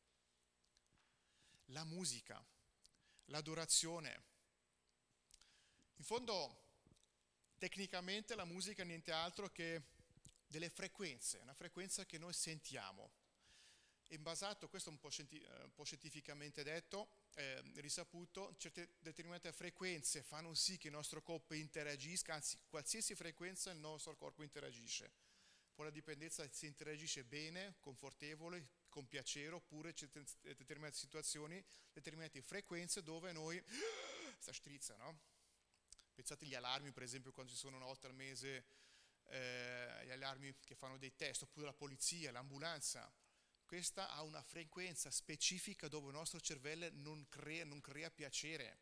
La 1.67 1.85
musica, 1.85 2.43
l'adorazione. 3.27 4.23
In 5.97 6.05
fondo, 6.05 6.63
tecnicamente 7.59 8.35
la 8.35 8.45
musica 8.45 8.83
è 8.83 8.87
niente 8.87 9.13
altro 9.13 9.51
che 9.51 9.83
delle 10.55 10.71
frequenze, 10.71 11.39
una 11.39 11.53
frequenza 11.53 12.07
che 12.07 12.17
noi 12.17 12.33
sentiamo 12.33 13.11
è 14.07 14.19
basato, 14.19 14.69
questo 14.69 14.91
è 14.91 14.93
un 14.93 15.01
po', 15.01 15.11
scienti- 15.11 15.41
eh, 15.41 15.63
un 15.65 15.73
po 15.75 15.83
scientificamente 15.83 16.63
detto, 16.63 17.09
eh, 17.35 17.61
risaputo, 17.77 18.55
certe 18.57 18.95
determinate 19.01 19.51
frequenze 19.53 20.23
fanno 20.23 20.55
sì 20.55 20.77
che 20.77 20.89
il 20.89 20.93
nostro 20.93 21.23
corpo 21.23 21.55
interagisca, 21.55 22.35
anzi 22.35 22.57
qualsiasi 22.69 23.17
frequenza 23.17 23.73
il 23.73 23.79
nostro 23.79 24.15
corpo 24.15 24.45
interagisce. 24.45 25.11
Poi 25.75 25.87
la 25.87 25.91
dipendenza 25.91 26.49
se 26.49 26.67
interagisce 26.67 27.25
bene, 27.25 27.75
confortevole, 27.81 28.69
con 28.89 29.09
piacere, 29.09 29.57
oppure 29.57 29.93
c'è 29.93 30.09
determinate 30.41 30.95
situazioni, 30.95 31.65
determinate 31.93 32.41
frequenze 32.43 33.03
dove 33.03 33.33
noi 33.33 33.61
sta 34.39 34.53
strizza, 34.53 34.95
no? 34.97 35.19
Pensate 36.15 36.45
agli 36.45 36.55
allarmi, 36.55 36.93
per 36.93 37.03
esempio, 37.03 37.33
quando 37.33 37.51
ci 37.51 37.59
sono 37.59 37.75
una 37.75 37.87
volta 37.87 38.07
al 38.07 38.15
mese 38.15 38.65
eh, 39.29 40.03
gli 40.05 40.11
allarmi 40.11 40.55
che 40.61 40.75
fanno 40.75 40.99
dei 40.99 41.15
test, 41.15 41.43
oppure 41.43 41.67
la 41.67 41.73
polizia, 41.73 42.31
l'ambulanza 42.33 43.13
questa 43.67 44.11
ha 44.11 44.23
una 44.23 44.43
frequenza 44.43 45.11
specifica 45.11 45.89
dove 45.89 46.09
il 46.09 46.15
nostro 46.15 46.41
cervello 46.41 46.89
non 46.93 47.27
crea, 47.29 47.65
non 47.65 47.81
crea 47.81 48.11
piacere. 48.11 48.79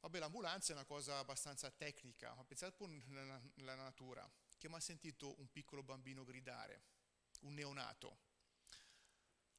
Vabbè, 0.00 0.18
l'ambulanza 0.18 0.72
è 0.72 0.74
una 0.74 0.84
cosa 0.84 1.18
abbastanza 1.18 1.70
tecnica, 1.70 2.34
ma 2.34 2.44
pensate 2.44 2.72
pure 2.72 3.00
nella, 3.06 3.40
nella 3.54 3.74
natura. 3.74 4.28
Chi 4.58 4.66
ha 4.66 4.80
sentito 4.80 5.38
un 5.38 5.50
piccolo 5.50 5.82
bambino 5.82 6.24
gridare? 6.24 6.82
Un 7.42 7.54
neonato. 7.54 8.18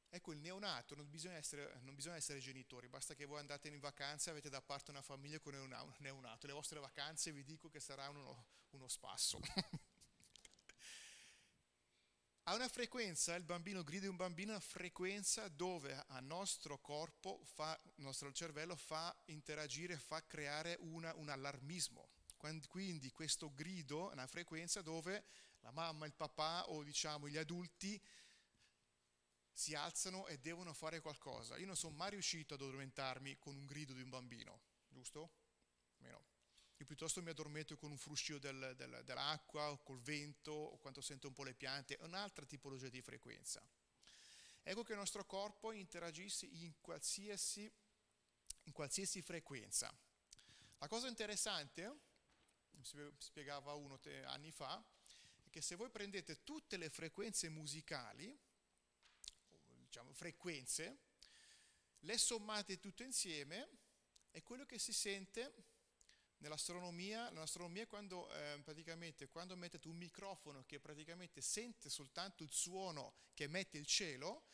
Ecco, 0.08 0.32
il 0.32 0.38
neonato 0.38 0.94
non 0.94 1.10
bisogna, 1.10 1.36
essere, 1.36 1.78
non 1.82 1.94
bisogna 1.94 2.16
essere 2.16 2.38
genitori, 2.38 2.88
basta 2.88 3.14
che 3.14 3.26
voi 3.26 3.40
andate 3.40 3.68
in 3.68 3.78
vacanza 3.80 4.28
e 4.28 4.32
avete 4.32 4.48
da 4.48 4.62
parte 4.62 4.90
una 4.90 5.02
famiglia 5.02 5.38
con 5.40 5.54
un 5.54 5.94
neonato. 5.98 6.46
Le 6.46 6.52
vostre 6.52 6.80
vacanze 6.80 7.32
vi 7.32 7.44
dico 7.44 7.68
che 7.68 7.80
sarà 7.80 8.08
uno, 8.08 8.46
uno 8.70 8.88
spasso. 8.88 9.38
Ha 12.48 12.54
una 12.54 12.68
frequenza, 12.68 13.34
il 13.34 13.42
bambino 13.42 13.82
grida 13.82 14.08
un 14.08 14.14
bambino, 14.14 14.52
una 14.52 14.60
frequenza 14.60 15.48
dove 15.48 16.00
al 16.06 16.22
nostro 16.22 16.78
corpo, 16.78 17.40
il 17.96 18.04
nostro 18.04 18.30
cervello 18.30 18.76
fa 18.76 19.12
interagire, 19.24 19.98
fa 19.98 20.24
creare 20.24 20.76
una, 20.78 21.12
un 21.16 21.28
allarmismo. 21.28 22.08
Quindi 22.36 23.10
questo 23.10 23.52
grido 23.52 24.10
è 24.10 24.12
una 24.12 24.28
frequenza 24.28 24.80
dove 24.80 25.24
la 25.62 25.72
mamma, 25.72 26.06
il 26.06 26.14
papà 26.14 26.68
o 26.68 26.84
diciamo 26.84 27.28
gli 27.28 27.36
adulti 27.36 28.00
si 29.56 29.74
alzano 29.74 30.26
e 30.26 30.38
devono 30.38 30.74
fare 30.74 31.00
qualcosa. 31.00 31.56
Io 31.56 31.64
non 31.64 31.76
sono 31.76 31.96
mai 31.96 32.10
riuscito 32.10 32.52
ad 32.52 32.60
addormentarmi 32.60 33.38
con 33.38 33.56
un 33.56 33.64
grido 33.64 33.94
di 33.94 34.02
un 34.02 34.10
bambino, 34.10 34.60
giusto? 34.86 35.30
Meno. 35.96 36.22
Io 36.76 36.84
piuttosto 36.84 37.22
mi 37.22 37.30
addormento 37.30 37.74
con 37.78 37.90
un 37.90 37.96
fruscio 37.96 38.36
del, 38.36 38.74
del, 38.76 39.00
dell'acqua 39.02 39.70
o 39.70 39.78
col 39.78 40.02
vento 40.02 40.52
o 40.52 40.76
quando 40.76 41.00
sento 41.00 41.28
un 41.28 41.32
po' 41.32 41.42
le 41.42 41.54
piante, 41.54 41.96
è 41.96 42.04
un'altra 42.04 42.44
tipologia 42.44 42.90
di 42.90 43.00
frequenza. 43.00 43.66
Ecco 44.62 44.82
che 44.82 44.92
il 44.92 44.98
nostro 44.98 45.24
corpo 45.24 45.72
interagisce 45.72 46.44
in 46.44 46.74
qualsiasi, 46.82 47.72
in 48.64 48.72
qualsiasi 48.72 49.22
frequenza. 49.22 49.90
La 50.76 50.88
cosa 50.88 51.08
interessante, 51.08 52.00
spiegava 53.16 53.72
uno 53.72 53.98
anni 54.26 54.50
fa, 54.50 54.84
è 55.44 55.48
che 55.48 55.62
se 55.62 55.76
voi 55.76 55.88
prendete 55.88 56.44
tutte 56.44 56.76
le 56.76 56.90
frequenze 56.90 57.48
musicali, 57.48 58.38
diciamo 59.96 60.12
frequenze, 60.12 60.98
le 62.00 62.18
sommate 62.18 62.78
tutte 62.78 63.02
insieme, 63.02 63.66
è 64.30 64.42
quello 64.42 64.66
che 64.66 64.78
si 64.78 64.92
sente 64.92 65.74
Nell'astronomia, 66.38 67.30
l'astronomia 67.30 67.86
quando, 67.86 68.30
eh, 68.30 68.60
praticamente, 68.62 69.26
quando 69.26 69.56
mettete 69.56 69.88
un 69.88 69.96
microfono 69.96 70.64
che 70.66 70.78
praticamente 70.78 71.40
sente 71.40 71.88
soltanto 71.88 72.42
il 72.42 72.52
suono 72.52 73.14
che 73.32 73.44
emette 73.44 73.78
il 73.78 73.86
cielo, 73.86 74.44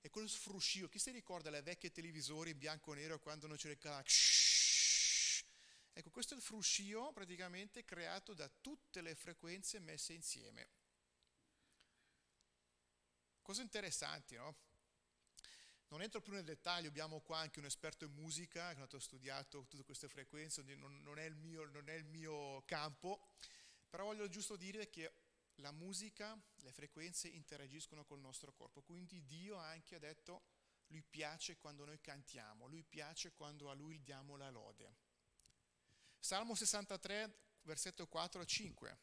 è 0.00 0.10
quello 0.10 0.26
sfruscio. 0.26 0.88
Chi 0.88 0.98
si 0.98 1.12
ricorda 1.12 1.48
le 1.50 1.62
vecchie 1.62 1.92
televisori 1.92 2.50
in 2.50 2.58
bianco 2.58 2.92
e 2.94 2.96
nero 2.96 3.20
quando 3.20 3.46
non 3.46 3.56
c'era 3.56 3.74
il 3.74 3.78
canale? 3.78 4.06
Ecco, 5.92 6.10
questo 6.10 6.34
è 6.34 6.36
il 6.36 6.42
fruscio 6.42 7.12
praticamente 7.12 7.84
creato 7.84 8.34
da 8.34 8.50
tutte 8.60 9.00
le 9.00 9.14
frequenze 9.14 9.78
messe 9.78 10.12
insieme. 10.12 10.68
Cose 13.40 13.62
interessanti, 13.62 14.34
no? 14.34 14.69
Non 15.90 16.02
entro 16.02 16.20
più 16.20 16.32
nel 16.32 16.44
dettaglio, 16.44 16.88
abbiamo 16.88 17.18
qua 17.20 17.38
anche 17.38 17.58
un 17.58 17.64
esperto 17.64 18.04
in 18.04 18.12
musica 18.12 18.72
che 18.74 18.80
ha 18.80 19.00
studiato 19.00 19.66
tutte 19.66 19.82
queste 19.82 20.08
frequenze, 20.08 20.62
non, 20.76 21.02
non, 21.02 21.18
è 21.18 21.28
mio, 21.30 21.64
non 21.64 21.88
è 21.88 21.94
il 21.94 22.04
mio 22.04 22.62
campo, 22.64 23.26
però 23.88 24.04
voglio 24.04 24.28
giusto 24.28 24.54
dire 24.54 24.88
che 24.88 25.12
la 25.56 25.72
musica, 25.72 26.40
le 26.60 26.70
frequenze 26.70 27.26
interagiscono 27.26 28.04
col 28.04 28.20
nostro 28.20 28.52
corpo, 28.52 28.82
quindi 28.82 29.26
Dio 29.26 29.56
anche 29.56 29.96
ha 29.96 29.98
detto, 29.98 30.42
lui 30.86 31.02
piace 31.02 31.56
quando 31.56 31.84
noi 31.84 32.00
cantiamo, 32.00 32.68
lui 32.68 32.84
piace 32.84 33.32
quando 33.32 33.68
a 33.68 33.74
lui 33.74 34.00
diamo 34.00 34.36
la 34.36 34.48
lode. 34.48 34.94
Salmo 36.20 36.54
63, 36.54 37.34
versetto 37.62 38.06
4 38.06 38.40
a 38.40 38.44
5. 38.44 38.98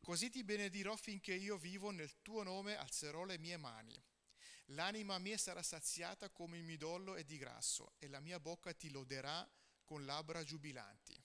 Così 0.00 0.30
ti 0.30 0.42
benedirò 0.42 0.96
finché 0.96 1.34
io 1.34 1.58
vivo, 1.58 1.90
nel 1.90 2.22
tuo 2.22 2.42
nome 2.42 2.76
alzerò 2.76 3.24
le 3.24 3.36
mie 3.36 3.58
mani. 3.58 4.02
L'anima 4.68 5.18
mia 5.18 5.36
sarà 5.36 5.62
saziata 5.62 6.30
come 6.30 6.56
il 6.56 6.64
midollo 6.64 7.16
e 7.16 7.24
di 7.24 7.36
grasso, 7.36 7.94
e 7.98 8.08
la 8.08 8.20
mia 8.20 8.40
bocca 8.40 8.72
ti 8.72 8.90
loderà 8.90 9.46
con 9.84 10.04
labbra 10.04 10.42
giubilanti. 10.42 11.22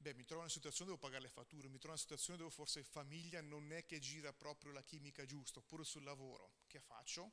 Beh, 0.00 0.14
mi 0.14 0.24
trovo 0.24 0.42
in 0.42 0.46
una 0.46 0.54
situazione 0.54 0.90
dove 0.90 1.00
devo 1.00 1.12
pagare 1.12 1.22
le 1.22 1.28
fatture, 1.28 1.68
mi 1.68 1.78
trovo 1.78 1.94
in 1.94 2.00
una 2.00 2.00
situazione 2.00 2.38
dove 2.38 2.50
forse 2.50 2.82
famiglia 2.82 3.40
non 3.40 3.72
è 3.72 3.84
che 3.84 3.98
gira 3.98 4.32
proprio 4.32 4.72
la 4.72 4.82
chimica 4.82 5.24
giusta, 5.24 5.58
oppure 5.58 5.84
sul 5.84 6.02
lavoro. 6.02 6.54
Che 6.66 6.80
faccio? 6.80 7.32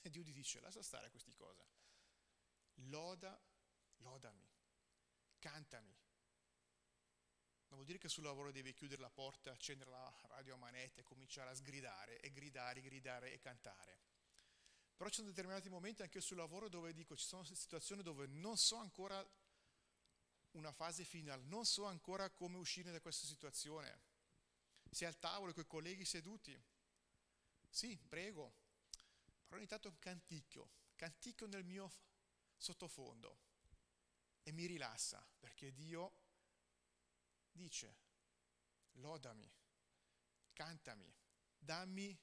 E 0.00 0.10
Dio 0.10 0.22
ti 0.22 0.32
dice, 0.32 0.60
lascia 0.60 0.82
stare 0.82 1.10
queste 1.10 1.34
cose. 1.34 1.66
Loda, 2.88 3.40
lodami, 3.98 4.46
cantami, 5.38 5.96
non 7.74 7.82
vuol 7.82 7.86
dire 7.86 7.98
che 7.98 8.08
sul 8.08 8.22
lavoro 8.22 8.52
devi 8.52 8.72
chiudere 8.72 9.00
la 9.00 9.10
porta, 9.10 9.50
accendere 9.50 9.90
la 9.90 10.14
radio 10.28 10.54
a 10.54 10.58
manetta 10.58 11.00
e 11.00 11.02
cominciare 11.02 11.50
a 11.50 11.54
sgridare 11.54 12.20
e 12.20 12.30
gridare, 12.30 12.80
gridare 12.80 13.32
e 13.32 13.40
cantare. 13.40 13.98
Però 14.96 15.08
ci 15.08 15.16
sono 15.16 15.28
determinati 15.28 15.68
momenti 15.68 16.02
anche 16.02 16.20
sul 16.20 16.36
lavoro 16.36 16.68
dove 16.68 16.92
dico 16.92 17.16
ci 17.16 17.26
sono 17.26 17.42
situazioni 17.42 18.02
dove 18.02 18.26
non 18.26 18.56
so 18.56 18.76
ancora 18.76 19.26
una 20.52 20.70
fase 20.70 21.04
finale, 21.04 21.42
non 21.46 21.64
so 21.64 21.84
ancora 21.84 22.30
come 22.30 22.58
uscire 22.58 22.92
da 22.92 23.00
questa 23.00 23.26
situazione. 23.26 24.02
Sei 24.88 25.08
al 25.08 25.18
tavolo 25.18 25.52
con 25.52 25.64
i 25.64 25.66
colleghi 25.66 26.04
seduti? 26.04 26.56
Sì, 27.68 27.98
prego. 28.06 28.54
Però 29.48 29.56
ogni 29.56 29.66
tanto 29.66 29.96
canticchio, 29.98 30.70
canticchio 30.94 31.48
nel 31.48 31.64
mio 31.64 31.92
sottofondo 32.56 33.36
e 34.44 34.52
mi 34.52 34.66
rilassa 34.66 35.26
perché 35.40 35.72
Dio 35.72 36.22
dice, 37.54 37.96
lodami, 38.94 39.50
cantami, 40.52 41.12
dammi 41.56 42.16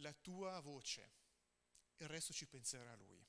la 0.00 0.12
tua 0.12 0.60
voce, 0.60 1.12
il 1.98 2.08
resto 2.08 2.32
ci 2.32 2.46
penserà 2.46 2.94
Lui. 2.94 3.26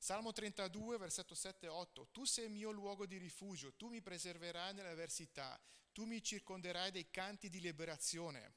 Salmo 0.00 0.32
32, 0.32 0.96
versetto 0.96 1.34
7 1.34 1.66
e 1.66 1.68
8. 1.68 2.08
Tu 2.12 2.24
sei 2.24 2.44
il 2.44 2.52
mio 2.52 2.70
luogo 2.70 3.04
di 3.04 3.18
rifugio, 3.18 3.74
tu 3.74 3.88
mi 3.88 4.00
preserverai 4.00 4.72
nell'avversità, 4.74 5.60
tu 5.92 6.04
mi 6.04 6.22
circonderai 6.22 6.92
dei 6.92 7.10
canti 7.10 7.48
di 7.48 7.60
liberazione. 7.60 8.54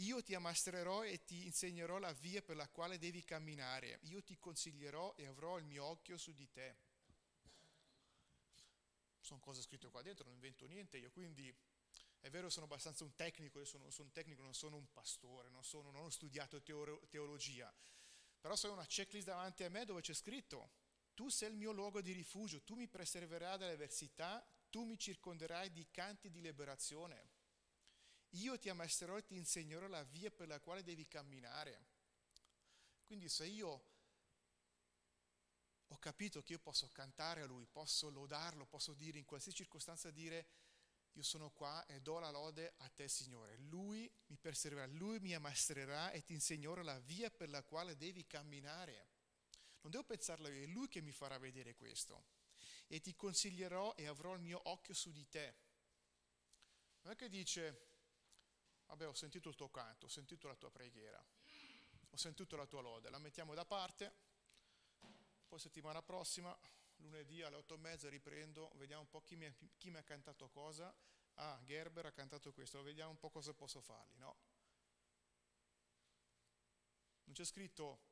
Io 0.00 0.22
ti 0.22 0.34
ammastrerò 0.34 1.04
e 1.04 1.24
ti 1.24 1.44
insegnerò 1.44 1.98
la 1.98 2.12
via 2.12 2.42
per 2.42 2.56
la 2.56 2.68
quale 2.68 2.98
devi 2.98 3.22
camminare. 3.22 3.98
Io 4.04 4.22
ti 4.22 4.38
consiglierò 4.38 5.14
e 5.14 5.26
avrò 5.26 5.58
il 5.58 5.66
mio 5.66 5.84
occhio 5.84 6.16
su 6.16 6.32
di 6.32 6.50
te. 6.50 6.76
Sono 9.30 9.42
cose 9.42 9.62
scritte 9.62 9.88
qua 9.90 10.02
dentro, 10.02 10.24
non 10.24 10.34
invento 10.34 10.66
niente 10.66 10.98
io, 10.98 11.08
quindi 11.12 11.56
è 12.18 12.28
vero 12.30 12.50
sono 12.50 12.64
abbastanza 12.64 13.04
un 13.04 13.14
tecnico, 13.14 13.60
io 13.60 13.64
sono, 13.64 13.88
sono 13.88 14.08
un 14.08 14.12
tecnico, 14.12 14.42
non 14.42 14.54
sono 14.54 14.74
un 14.74 14.90
pastore, 14.90 15.48
non, 15.50 15.62
sono, 15.62 15.92
non 15.92 16.02
ho 16.02 16.10
studiato 16.10 16.60
teologia, 16.60 17.72
però 18.40 18.54
c'è 18.56 18.68
una 18.68 18.84
checklist 18.84 19.28
davanti 19.28 19.62
a 19.62 19.70
me 19.70 19.84
dove 19.84 20.00
c'è 20.00 20.14
scritto, 20.14 20.72
tu 21.14 21.28
sei 21.28 21.50
il 21.50 21.54
mio 21.54 21.70
luogo 21.70 22.00
di 22.00 22.10
rifugio, 22.10 22.60
tu 22.62 22.74
mi 22.74 22.88
preserverai 22.88 23.56
dalle 23.56 23.74
avversità, 23.74 24.44
tu 24.68 24.82
mi 24.82 24.98
circonderai 24.98 25.70
di 25.70 25.86
canti 25.92 26.28
di 26.28 26.40
liberazione. 26.40 27.30
Io 28.30 28.58
ti 28.58 28.68
ammaestrerò 28.68 29.16
e 29.16 29.24
ti 29.24 29.36
insegnerò 29.36 29.86
la 29.86 30.02
via 30.02 30.32
per 30.32 30.48
la 30.48 30.58
quale 30.58 30.82
devi 30.82 31.06
camminare. 31.06 31.86
Quindi 33.04 33.28
se 33.28 33.46
io 33.46 33.89
ho 35.92 35.98
capito 35.98 36.42
che 36.42 36.52
io 36.52 36.58
posso 36.58 36.88
cantare 36.88 37.42
a 37.42 37.46
Lui, 37.46 37.66
posso 37.66 38.08
lodarlo, 38.10 38.64
posso 38.66 38.94
dire 38.94 39.18
in 39.18 39.24
qualsiasi 39.24 39.58
circostanza 39.58 40.10
dire 40.10 40.46
io 41.14 41.22
sono 41.22 41.50
qua 41.50 41.84
e 41.86 42.00
do 42.00 42.20
la 42.20 42.30
lode 42.30 42.74
a 42.78 42.88
te 42.88 43.08
Signore. 43.08 43.56
Lui 43.56 44.10
mi 44.26 44.36
persevererà, 44.36 44.86
Lui 44.92 45.18
mi 45.18 45.34
ammaestrerà 45.34 46.12
e 46.12 46.22
ti 46.22 46.32
insegnerò 46.32 46.82
la 46.82 46.98
via 47.00 47.30
per 47.30 47.48
la 47.48 47.62
quale 47.64 47.96
devi 47.96 48.24
camminare. 48.26 49.08
Non 49.80 49.90
devo 49.90 50.04
pensarlo 50.04 50.48
io, 50.48 50.62
è 50.62 50.66
Lui 50.66 50.88
che 50.88 51.00
mi 51.00 51.10
farà 51.10 51.38
vedere 51.38 51.74
questo. 51.74 52.38
E 52.86 53.00
ti 53.00 53.14
consiglierò 53.16 53.94
e 53.96 54.06
avrò 54.06 54.34
il 54.34 54.40
mio 54.40 54.60
occhio 54.68 54.94
su 54.94 55.10
di 55.10 55.28
te. 55.28 55.54
Non 57.02 57.12
è 57.12 57.16
che 57.16 57.28
dice, 57.28 57.88
vabbè 58.86 59.08
ho 59.08 59.14
sentito 59.14 59.48
il 59.48 59.56
tuo 59.56 59.70
canto, 59.70 60.06
ho 60.06 60.08
sentito 60.08 60.46
la 60.46 60.54
tua 60.54 60.70
preghiera, 60.70 61.24
ho 62.10 62.16
sentito 62.16 62.56
la 62.56 62.66
tua 62.66 62.80
lode, 62.80 63.10
la 63.10 63.18
mettiamo 63.18 63.54
da 63.54 63.64
parte, 63.64 64.29
poi 65.50 65.58
settimana 65.58 66.00
prossima 66.00 66.56
lunedì 66.98 67.42
alle 67.42 67.56
otto 67.56 67.74
e 67.74 67.78
mezza 67.78 68.08
riprendo, 68.08 68.70
vediamo 68.76 69.02
un 69.02 69.08
po' 69.08 69.20
chi 69.20 69.34
mi, 69.34 69.52
chi 69.76 69.90
mi, 69.90 69.98
ha 69.98 70.02
cantato 70.04 70.48
cosa. 70.48 70.94
Ah, 71.34 71.58
Gerber 71.64 72.06
ha 72.06 72.12
cantato 72.12 72.52
questo, 72.52 72.80
vediamo 72.84 73.10
un 73.10 73.18
po' 73.18 73.30
cosa 73.30 73.52
posso 73.52 73.80
fargli, 73.80 74.16
no? 74.18 74.36
Non 77.24 77.34
c'è 77.34 77.44
scritto 77.44 78.02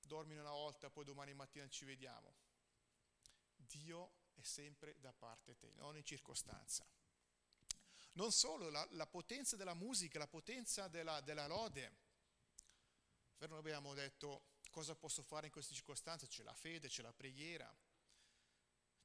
dormi 0.00 0.36
una 0.36 0.50
volta, 0.50 0.90
poi 0.90 1.04
domani 1.04 1.32
mattina 1.32 1.68
ci 1.68 1.84
vediamo. 1.84 2.34
Dio 3.54 4.14
è 4.34 4.42
sempre 4.42 4.98
da 4.98 5.12
parte 5.12 5.56
te, 5.56 5.68
in 5.68 5.82
ogni 5.82 6.04
circostanza. 6.04 6.84
Non 8.14 8.32
solo, 8.32 8.68
la, 8.68 8.84
la 8.92 9.06
potenza 9.06 9.54
della 9.54 9.74
musica, 9.74 10.18
la 10.18 10.26
potenza 10.26 10.88
della, 10.88 11.20
della 11.20 11.46
lode. 11.46 12.06
Noi 13.38 13.58
abbiamo 13.58 13.94
detto 13.94 14.56
cosa 14.78 14.94
posso 14.94 15.22
fare 15.22 15.46
in 15.46 15.52
queste 15.52 15.74
circostanze? 15.74 16.28
C'è 16.28 16.44
la 16.44 16.54
fede, 16.54 16.88
c'è 16.88 17.02
la 17.02 17.12
preghiera 17.12 17.68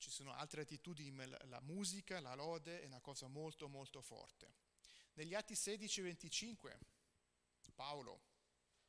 ci 0.04 0.12
sono 0.12 0.34
altre 0.34 0.64
attitudini, 0.64 1.16
la 1.46 1.62
musica, 1.62 2.20
la 2.20 2.36
lode 2.36 2.82
è 2.82 2.86
una 2.88 3.00
cosa 3.00 3.28
molto 3.28 3.70
molto 3.70 4.02
forte. 4.02 4.56
Negli 5.14 5.34
Atti 5.34 5.56
16 5.56 6.02
e 6.02 6.04
25, 6.04 6.80
Paolo 7.74 8.22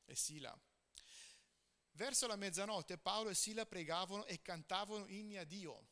e 0.07 0.17
Sila. 0.17 0.59
Verso 1.93 2.27
la 2.27 2.35
mezzanotte 2.35 2.99
Paolo 2.99 3.31
e 3.31 3.35
Sila 3.37 3.65
pregavano 3.65 4.25
e 4.25 4.43
cantavano 4.43 5.07
inni 5.07 5.37
a 5.37 5.45
Dio. 5.45 5.87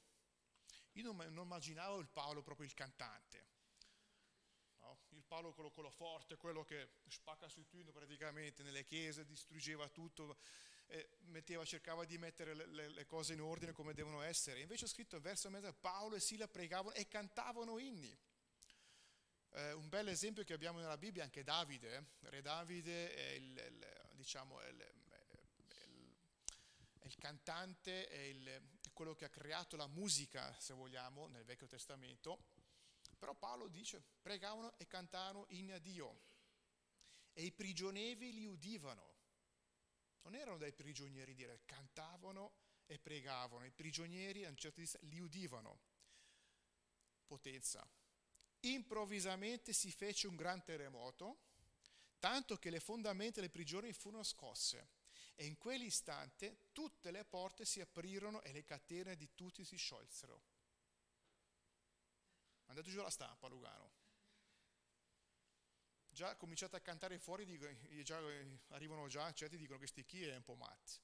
Io 0.95 1.05
non, 1.05 1.17
non 1.33 1.45
immaginavo 1.45 2.01
il 2.01 2.09
Paolo 2.09 2.43
proprio 2.43 2.67
il 2.67 2.75
cantante. 2.75 3.47
No? 4.81 5.03
Il 5.11 5.23
Paolo 5.23 5.53
quello, 5.53 5.71
quello 5.71 5.91
forte, 5.91 6.35
quello 6.35 6.65
che 6.65 6.95
spacca 7.07 7.49
sui 7.49 7.69
tuino 7.69 7.93
praticamente 7.93 8.65
nelle 8.65 8.85
chiese, 8.85 9.25
distruggeva 9.25 9.89
tutto, 9.89 10.41
metteva, 11.33 11.65
cercava 11.65 12.05
di 12.05 12.19
mettere 12.19 12.55
le, 12.55 12.89
le, 12.89 13.07
cose 13.07 13.33
in 13.33 13.41
ordine 13.41 13.73
come 13.73 13.95
devono 13.95 14.21
essere. 14.23 14.61
Invece 14.61 14.85
ho 14.85 14.89
scritto 14.89 15.21
verso 15.21 15.51
mezzo, 15.51 15.73
Paolo 15.73 16.17
e 16.17 16.21
Sila 16.21 16.47
pregavano 16.47 16.93
e 16.95 17.09
cantavano 17.09 17.79
inni. 17.79 18.17
Eh, 19.55 19.73
un 19.73 19.89
bel 19.89 20.09
esempio 20.09 20.45
che 20.45 20.53
abbiamo 20.53 20.79
nella 20.79 20.97
Bibbia 20.97 21.23
è 21.23 21.25
anche 21.25 21.43
Davide. 21.43 21.97
Eh. 21.97 22.29
Re 22.29 22.43
Davide 22.43 23.15
è 23.15 23.31
il, 23.33 23.57
il 23.57 23.87
diciamo, 24.13 24.61
è 24.61 24.69
il, 24.69 24.81
è 26.99 27.07
il 27.07 27.17
cantante, 27.17 28.07
è, 28.09 28.35
è 28.35 28.93
quello 28.93 29.15
che 29.15 29.25
ha 29.25 29.31
creato 29.31 29.77
la 29.77 29.87
musica, 29.87 30.55
se 30.59 30.75
vogliamo, 30.75 31.27
nel 31.27 31.45
Vecchio 31.45 31.67
Testamento. 31.67 32.45
Però 33.19 33.35
Paolo 33.35 33.69
dice, 33.69 34.03
pregavano 34.21 34.75
e 34.79 34.87
cantavano 34.87 35.47
inni 35.49 35.73
a 35.73 35.79
Dio. 35.79 36.31
E 37.33 37.45
i 37.45 37.53
prigionieri 37.53 38.33
li 38.33 38.47
udivano 38.47 39.12
non 40.23 40.35
erano 40.35 40.59
dei 40.59 40.73
prigionieri 40.73 41.35
di 41.35 41.45
re, 41.45 41.63
cantavano 41.65 42.55
e 42.87 42.99
pregavano, 42.99 43.65
i 43.65 43.71
prigionieri 43.71 44.45
a 44.45 44.49
un 44.49 44.57
certo 44.57 44.81
punto 44.81 44.99
li 45.07 45.21
udivano. 45.21 45.81
Potenza. 47.27 47.89
Improvvisamente 48.61 49.73
si 49.73 49.91
fece 49.91 50.27
un 50.27 50.37
gran 50.37 50.63
terremoto, 50.63 51.51
tanto 52.19 52.57
che 52.59 52.71
le 52.71 52.81
fondamenta 52.81 53.41
delle 53.41 53.51
prigioni 53.51 53.93
furono 53.93 54.23
scosse 54.23 54.91
e 55.35 55.47
in 55.47 55.57
quell'istante 55.57 56.69
tutte 56.73 57.11
le 57.11 57.25
porte 57.25 57.65
si 57.65 57.81
aprirono 57.81 58.43
e 58.43 58.53
le 58.53 58.65
catene 58.65 59.17
di 59.17 59.35
tutti 59.35 59.65
si 59.65 59.77
sciolsero. 59.77 60.43
Andate 62.67 62.91
giù 62.91 63.01
la 63.01 63.11
stampa, 63.11 63.49
Lugano 63.49 64.02
già 66.13 66.37
cominciate 66.37 66.77
a 66.77 66.81
cantare 66.81 67.19
fuori, 67.19 67.45
dico, 67.45 67.67
già, 68.03 68.21
arrivano 68.69 69.09
già, 69.09 69.33
certi 69.33 69.57
dicono 69.57 69.79
che 69.79 69.87
sti 69.87 70.05
chi 70.05 70.25
è 70.25 70.37
un 70.37 70.45
po' 70.45 70.55
matti. 70.55 71.01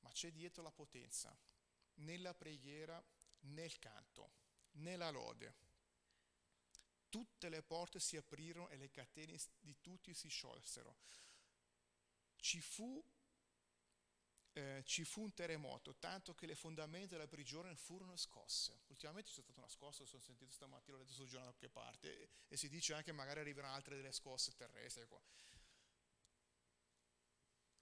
Ma 0.00 0.10
c'è 0.10 0.32
dietro 0.32 0.62
la 0.62 0.72
potenza, 0.72 1.36
nella 1.96 2.34
preghiera, 2.34 3.02
nel 3.40 3.78
canto, 3.78 4.32
nella 4.72 5.10
lode. 5.10 5.66
Tutte 7.08 7.48
le 7.48 7.62
porte 7.62 8.00
si 8.00 8.16
aprirono 8.16 8.68
e 8.68 8.76
le 8.76 8.90
catene 8.90 9.38
di 9.60 9.76
tutti 9.80 10.14
si 10.14 10.28
sciolsero. 10.28 10.96
Ci 12.36 12.60
fu 12.60 13.02
eh, 14.58 14.82
ci 14.84 15.04
fu 15.04 15.22
un 15.22 15.32
terremoto, 15.32 15.94
tanto 15.96 16.34
che 16.34 16.46
le 16.46 16.56
fondamenta 16.56 17.14
della 17.14 17.28
prigione 17.28 17.76
furono 17.76 18.16
scosse. 18.16 18.80
Ultimamente 18.88 19.30
c'è 19.30 19.42
stata 19.42 19.60
una 19.60 19.68
scossa, 19.68 20.04
sono 20.04 20.20
sentito 20.20 20.50
stamattina, 20.50 20.96
ho 20.96 21.00
letto 21.00 21.12
sul 21.12 21.28
giornale 21.28 21.52
da 21.52 21.58
qualche 21.58 21.72
parte, 21.72 22.22
e, 22.22 22.28
e, 22.48 22.56
si 22.56 22.68
dice 22.68 22.94
anche 22.94 23.12
magari 23.12 23.40
arriveranno 23.40 23.74
altre 23.74 23.94
delle 23.94 24.10
scosse 24.10 24.54
terrestri. 24.56 25.06
Qua. 25.06 25.20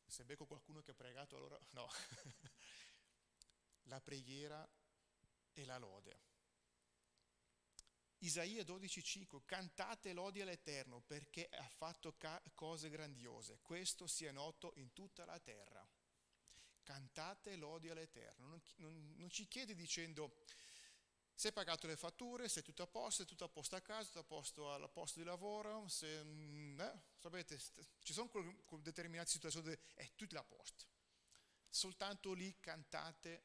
Se 0.07 0.25
becco 0.25 0.45
qualcuno 0.45 0.83
che 0.83 0.91
ha 0.91 0.95
pregato, 0.95 1.37
allora 1.37 1.59
no. 1.71 1.89
la 3.89 4.01
preghiera 4.01 4.69
e 5.55 5.65
la 5.65 5.79
lode. 5.79 6.25
Isaia 8.19 8.63
12,5 8.63 9.43
Cantate 9.45 10.13
lodi 10.13 10.41
all'Eterno 10.41 11.01
perché 11.01 11.49
ha 11.49 11.69
fatto 11.69 12.15
ca- 12.17 12.43
cose 12.55 12.91
grandiose. 12.91 13.61
Questo 13.63 14.07
sia 14.07 14.33
noto 14.33 14.73
in 14.77 14.93
tutta 14.93 15.25
la 15.25 15.39
terra 15.39 15.87
cantate 16.87 17.57
lodi 17.57 17.91
all'Eterno. 17.91 18.47
Non, 18.47 18.63
non, 18.77 19.15
non, 19.17 19.29
ci 19.29 19.49
chiede 19.49 19.75
dicendo 19.75 20.37
se 21.35 21.49
hai 21.49 21.53
pagato 21.53 21.89
le 21.89 21.97
fatture, 21.97 22.49
se 22.49 22.61
è 22.61 22.63
tutto 22.63 22.85
a 22.85 22.87
posto, 22.87 23.23
è 23.23 23.27
tutto 23.27 23.45
a 23.45 23.49
posto 23.49 23.75
a 23.75 23.81
casa, 23.81 24.07
tutto 24.07 24.21
a 24.21 24.25
posto 24.25 24.73
al 24.73 24.89
posto 24.91 25.19
di 25.19 25.25
lavoro, 25.25 25.89
se, 25.89 26.23
mm, 26.23 26.81
eh, 26.81 27.03
sapete, 27.19 27.59
ci 28.03 28.13
sono 28.13 28.31
determinate 28.81 29.29
situazioni 29.29 29.77
è 29.95 30.13
tutto 30.15 30.39
a 30.39 30.45
posto. 30.45 30.87
Soltanto 31.69 32.33
lì 32.33 32.57
cantate 32.61 33.45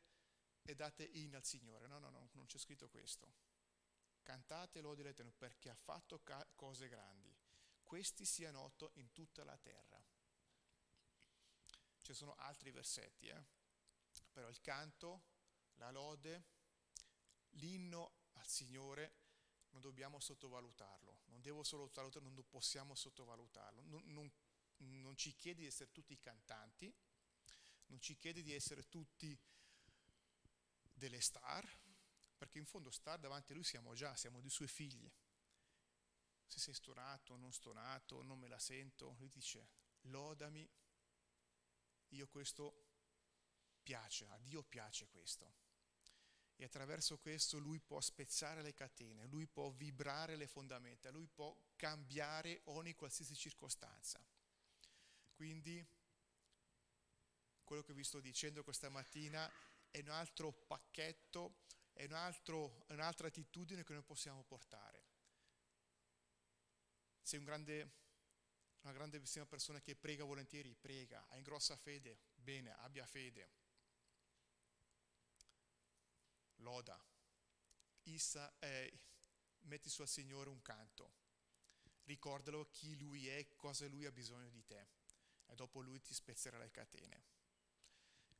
e 0.61 0.75
date 0.75 1.03
in 1.03 1.35
al 1.35 1.43
Signore. 1.43 1.87
No, 1.87 1.97
no, 1.97 2.11
no, 2.11 2.29
non 2.33 2.45
c'è 2.45 2.59
scritto 2.59 2.89
questo. 2.89 3.33
Cantate 4.21 4.81
lodi 4.81 5.01
all'Eterno 5.01 5.33
perché 5.35 5.69
ha 5.69 5.75
fatto 5.75 6.21
ca- 6.21 6.47
cose 6.55 6.87
grandi. 6.87 7.35
Questi 7.81 8.23
sia 8.23 8.51
noto 8.51 8.91
in 8.93 9.11
tutta 9.11 9.43
la 9.43 9.57
terra 9.57 10.00
ci 12.13 12.17
sono 12.17 12.35
altri 12.35 12.71
versetti, 12.71 13.27
eh? 13.27 13.43
però 14.31 14.49
il 14.49 14.59
canto, 14.61 15.23
la 15.75 15.91
lode, 15.91 16.45
l'inno 17.51 18.13
al 18.33 18.47
Signore, 18.47 19.19
non 19.69 19.81
dobbiamo 19.81 20.19
sottovalutarlo, 20.19 21.21
non 21.27 21.41
devo 21.41 21.63
sottovalutarlo, 21.63 22.29
non 22.29 22.49
possiamo 22.49 22.95
sottovalutarlo. 22.95 23.81
Non, 23.83 24.03
non, 24.07 24.31
non 24.77 25.15
ci 25.15 25.33
chiede 25.35 25.61
di 25.61 25.67
essere 25.67 25.91
tutti 25.91 26.19
cantanti, 26.19 26.93
non 27.87 28.01
ci 28.01 28.17
chiede 28.17 28.41
di 28.41 28.53
essere 28.53 28.87
tutti 28.89 29.37
delle 30.93 31.21
star, 31.21 31.65
perché 32.37 32.57
in 32.57 32.65
fondo 32.65 32.91
star 32.91 33.19
davanti 33.19 33.53
a 33.53 33.55
lui 33.55 33.63
siamo 33.63 33.93
già, 33.93 34.15
siamo 34.15 34.41
dei 34.41 34.49
suoi 34.49 34.67
figli. 34.67 35.09
Se 36.45 36.59
sei 36.59 36.73
stonato, 36.73 37.37
non 37.37 37.53
stonato, 37.53 38.21
non 38.21 38.37
me 38.37 38.49
la 38.49 38.59
sento, 38.59 39.15
lui 39.19 39.29
dice 39.29 39.69
lodami, 40.01 40.69
io 42.11 42.27
questo 42.27 42.89
piace, 43.81 44.27
a 44.27 44.37
Dio 44.37 44.63
piace 44.63 45.07
questo. 45.07 45.59
E 46.55 46.63
attraverso 46.63 47.17
questo 47.17 47.57
lui 47.57 47.79
può 47.79 47.99
spezzare 47.99 48.61
le 48.61 48.73
catene, 48.73 49.25
lui 49.25 49.47
può 49.47 49.71
vibrare 49.71 50.35
le 50.35 50.47
fondamenta, 50.47 51.09
lui 51.09 51.27
può 51.27 51.55
cambiare 51.75 52.61
ogni 52.65 52.93
qualsiasi 52.93 53.35
circostanza. 53.35 54.23
Quindi 55.33 55.83
quello 57.63 57.81
che 57.81 57.93
vi 57.93 58.03
sto 58.03 58.19
dicendo 58.19 58.63
questa 58.63 58.89
mattina 58.89 59.51
è 59.89 59.99
un 60.01 60.09
altro 60.09 60.51
pacchetto, 60.51 61.63
è, 61.93 62.05
un 62.05 62.13
altro, 62.13 62.85
un'altra 62.89 63.27
attitudine 63.27 63.83
che 63.83 63.93
noi 63.93 64.03
possiamo 64.03 64.43
portare. 64.43 65.03
Sei 67.21 67.39
un 67.39 67.45
grande, 67.45 68.00
una 68.81 68.93
grandissima 68.93 69.45
persona 69.45 69.79
che 69.79 69.95
prega 69.95 70.23
volentieri, 70.23 70.75
prega, 70.75 71.27
ha 71.27 71.37
in 71.37 71.43
grossa 71.43 71.75
fede, 71.75 72.19
bene, 72.35 72.73
abbia 72.79 73.05
fede. 73.05 73.49
Loda, 76.57 76.99
Issa, 78.03 78.57
eh, 78.59 78.99
metti 79.61 79.89
sul 79.89 80.07
Signore 80.07 80.49
un 80.49 80.61
canto, 80.61 81.13
ricordalo 82.03 82.69
chi 82.71 82.97
Lui 82.97 83.27
è, 83.27 83.55
cosa 83.55 83.87
Lui 83.87 84.05
ha 84.05 84.11
bisogno 84.11 84.49
di 84.49 84.63
te 84.65 84.87
e 85.45 85.55
dopo 85.55 85.81
Lui 85.81 86.01
ti 86.01 86.13
spezzerà 86.13 86.57
le 86.57 86.71
catene. 86.71 87.23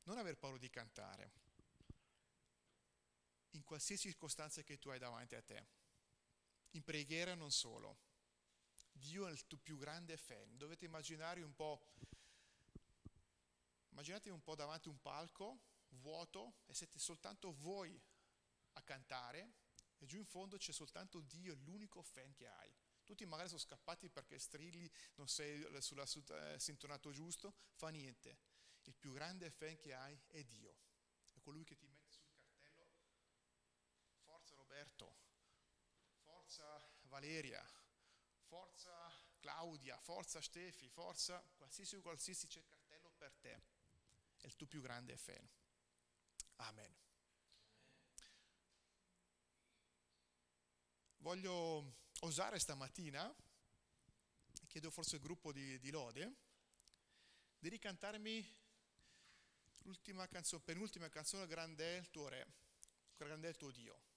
Non 0.04 0.18
aver 0.18 0.36
paura 0.36 0.58
di 0.58 0.70
cantare, 0.70 1.32
in 3.50 3.64
qualsiasi 3.64 4.08
circostanza 4.08 4.62
che 4.62 4.78
tu 4.78 4.88
hai 4.88 4.98
davanti 4.98 5.34
a 5.34 5.42
te, 5.42 5.66
in 6.70 6.82
preghiera 6.82 7.34
non 7.34 7.52
solo. 7.52 8.10
Dio 8.92 9.26
è 9.26 9.30
il 9.30 9.46
tuo 9.46 9.58
più 9.58 9.76
grande 9.78 10.16
fan. 10.16 10.56
Dovete 10.56 10.84
immaginare 10.84 11.42
un 11.42 11.54
po', 11.54 11.80
immaginate 13.90 14.30
un 14.30 14.42
po' 14.42 14.54
davanti 14.54 14.88
a 14.88 14.90
un 14.90 15.00
palco 15.00 15.60
vuoto 16.00 16.60
e 16.66 16.74
siete 16.74 16.98
soltanto 16.98 17.52
voi 17.58 18.00
a 18.72 18.82
cantare 18.82 19.54
e 19.98 20.06
giù 20.06 20.16
in 20.16 20.24
fondo 20.24 20.56
c'è 20.56 20.72
soltanto 20.72 21.20
Dio, 21.20 21.54
l'unico 21.54 22.02
fan 22.02 22.32
che 22.32 22.48
hai. 22.48 22.74
Tutti 23.04 23.24
magari 23.24 23.48
sono 23.48 23.60
scappati 23.60 24.08
perché 24.08 24.38
strilli, 24.38 24.90
non 25.14 25.28
sei 25.28 25.64
sulla, 25.80 26.04
eh, 26.04 26.58
sintonato 26.58 27.12
giusto, 27.12 27.54
fa 27.74 27.88
niente. 27.88 28.38
Il 28.84 28.94
più 28.96 29.12
grande 29.12 29.50
fan 29.50 29.76
che 29.76 29.94
hai 29.94 30.20
è 30.26 30.42
Dio. 30.42 30.76
È 31.32 31.40
colui 31.40 31.64
che 31.64 31.76
ti 31.76 31.86
mette 31.86 32.10
sul 32.10 32.24
cartello. 32.26 32.90
Forza 34.24 34.54
Roberto, 34.56 35.16
forza 36.24 36.64
Valeria, 37.02 37.64
forza 38.52 39.10
Claudia, 39.40 39.98
forza 39.98 40.42
Stefi, 40.42 40.86
forza 40.90 41.42
qualsiasi 41.56 41.98
qualsiasi 42.02 42.46
c'è 42.46 42.62
cartello 42.62 43.10
per 43.16 43.34
te. 43.40 43.62
È 44.36 44.44
il 44.44 44.56
tuo 44.56 44.66
più 44.66 44.82
grande 44.82 45.16
fan. 45.16 45.48
Amen. 46.56 46.94
Voglio 51.16 51.94
osare 52.20 52.58
stamattina, 52.58 53.34
chiedo 54.66 54.90
forse 54.90 55.16
al 55.16 55.22
gruppo 55.22 55.50
di, 55.50 55.78
di 55.78 55.90
Lode, 55.90 56.34
di 57.58 57.70
ricantarmi 57.70 58.46
l'ultima 59.84 60.28
canzone, 60.28 60.62
penultima 60.62 61.08
canzone, 61.08 61.46
Grande 61.46 61.96
è 61.96 62.00
il 62.00 62.10
tuo 62.10 62.28
Re, 62.28 62.46
Grande 63.16 63.46
è 63.46 63.50
il 63.50 63.56
tuo 63.56 63.70
Dio. 63.70 64.11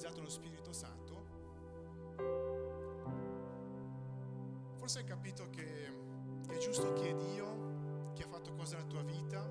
Battezzato 0.00 0.16
nello 0.16 0.30
Spirito 0.30 0.72
Santo, 0.72 1.24
forse 4.76 5.00
hai 5.00 5.04
capito 5.04 5.50
che 5.50 5.92
è 6.48 6.56
giusto 6.56 6.94
che 6.94 7.10
è 7.10 7.14
Dio 7.16 8.12
che 8.14 8.22
ha 8.22 8.26
fatto 8.26 8.54
cose 8.54 8.76
nella 8.76 8.86
tua 8.86 9.02
vita, 9.02 9.42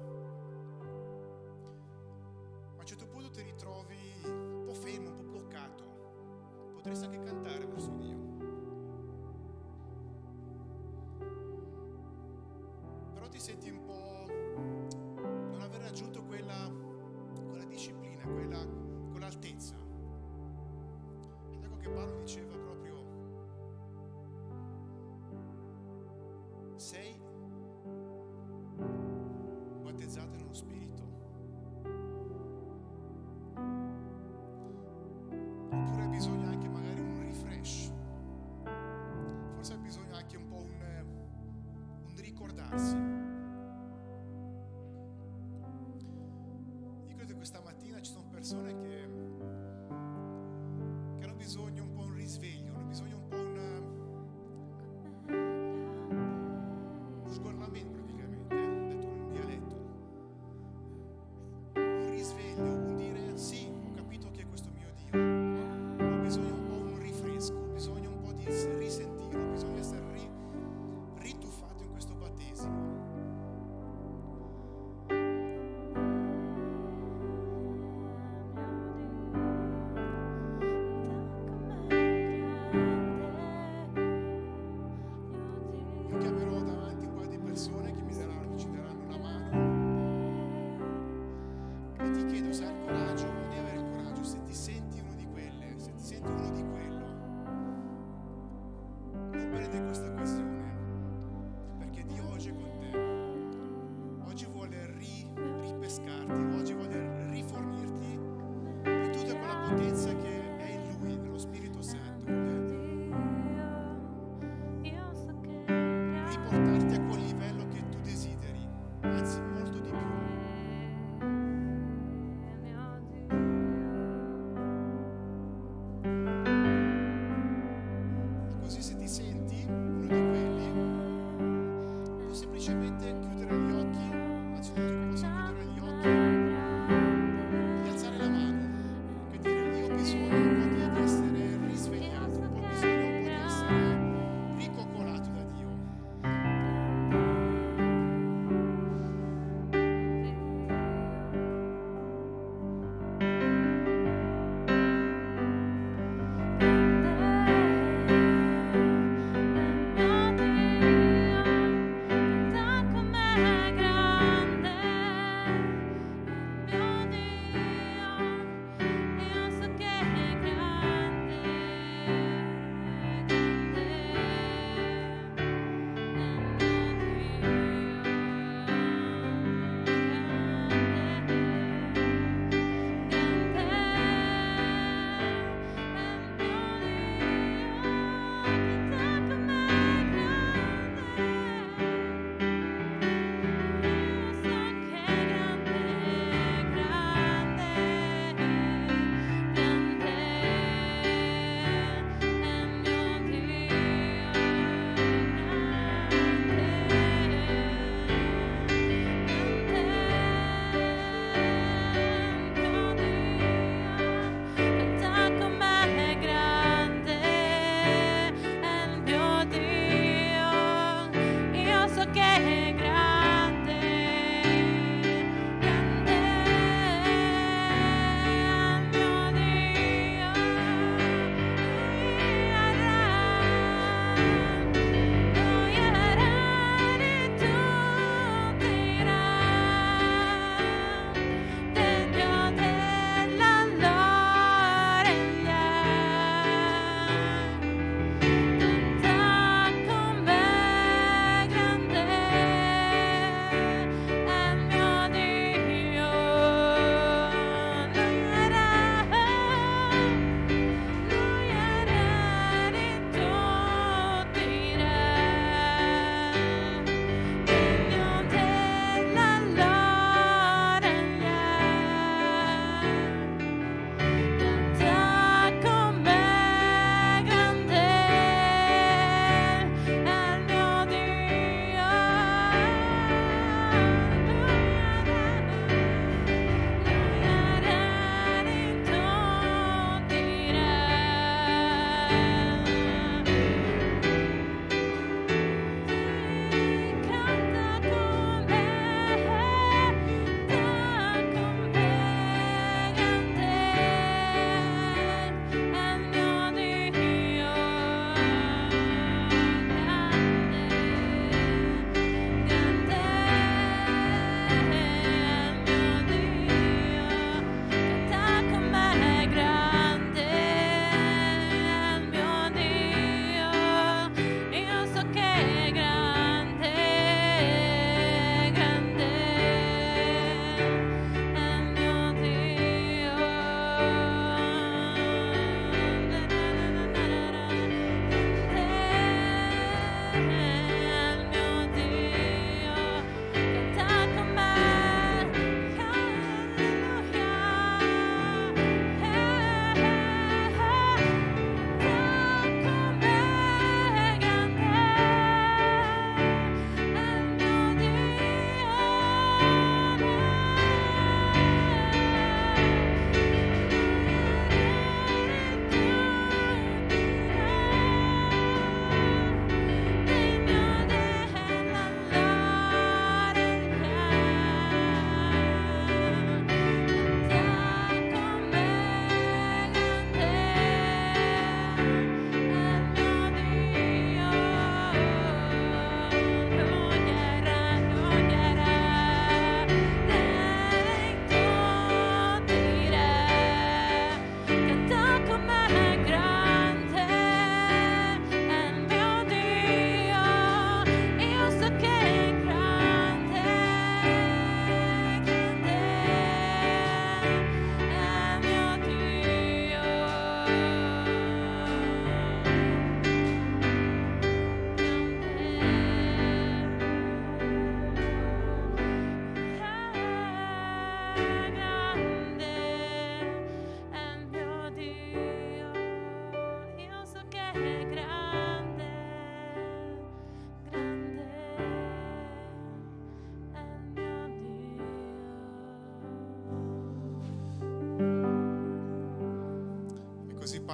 ma 2.71 2.77
a 2.77 2.79
un 2.79 2.85
certo 2.85 3.05
punto 3.05 3.29
ti 3.29 3.43
ritrovi 3.43 4.21
un 4.25 4.63
po' 4.65 4.73
fermo, 4.73 5.09
un 5.09 5.15
po' 5.15 5.23
bloccato, 5.23 5.83
potresti 6.73 7.05
anche 7.05 7.21
cantare 7.21 7.67
verso 7.67 7.91
Dio. 7.91 8.18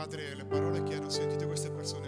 Padre, 0.06 0.36
le 0.36 0.46
parole 0.46 0.84
che 0.84 0.94
hanno 0.94 1.10
sentito 1.10 1.48
queste 1.48 1.72
persone 1.72 2.08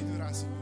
durasi. 0.00 0.61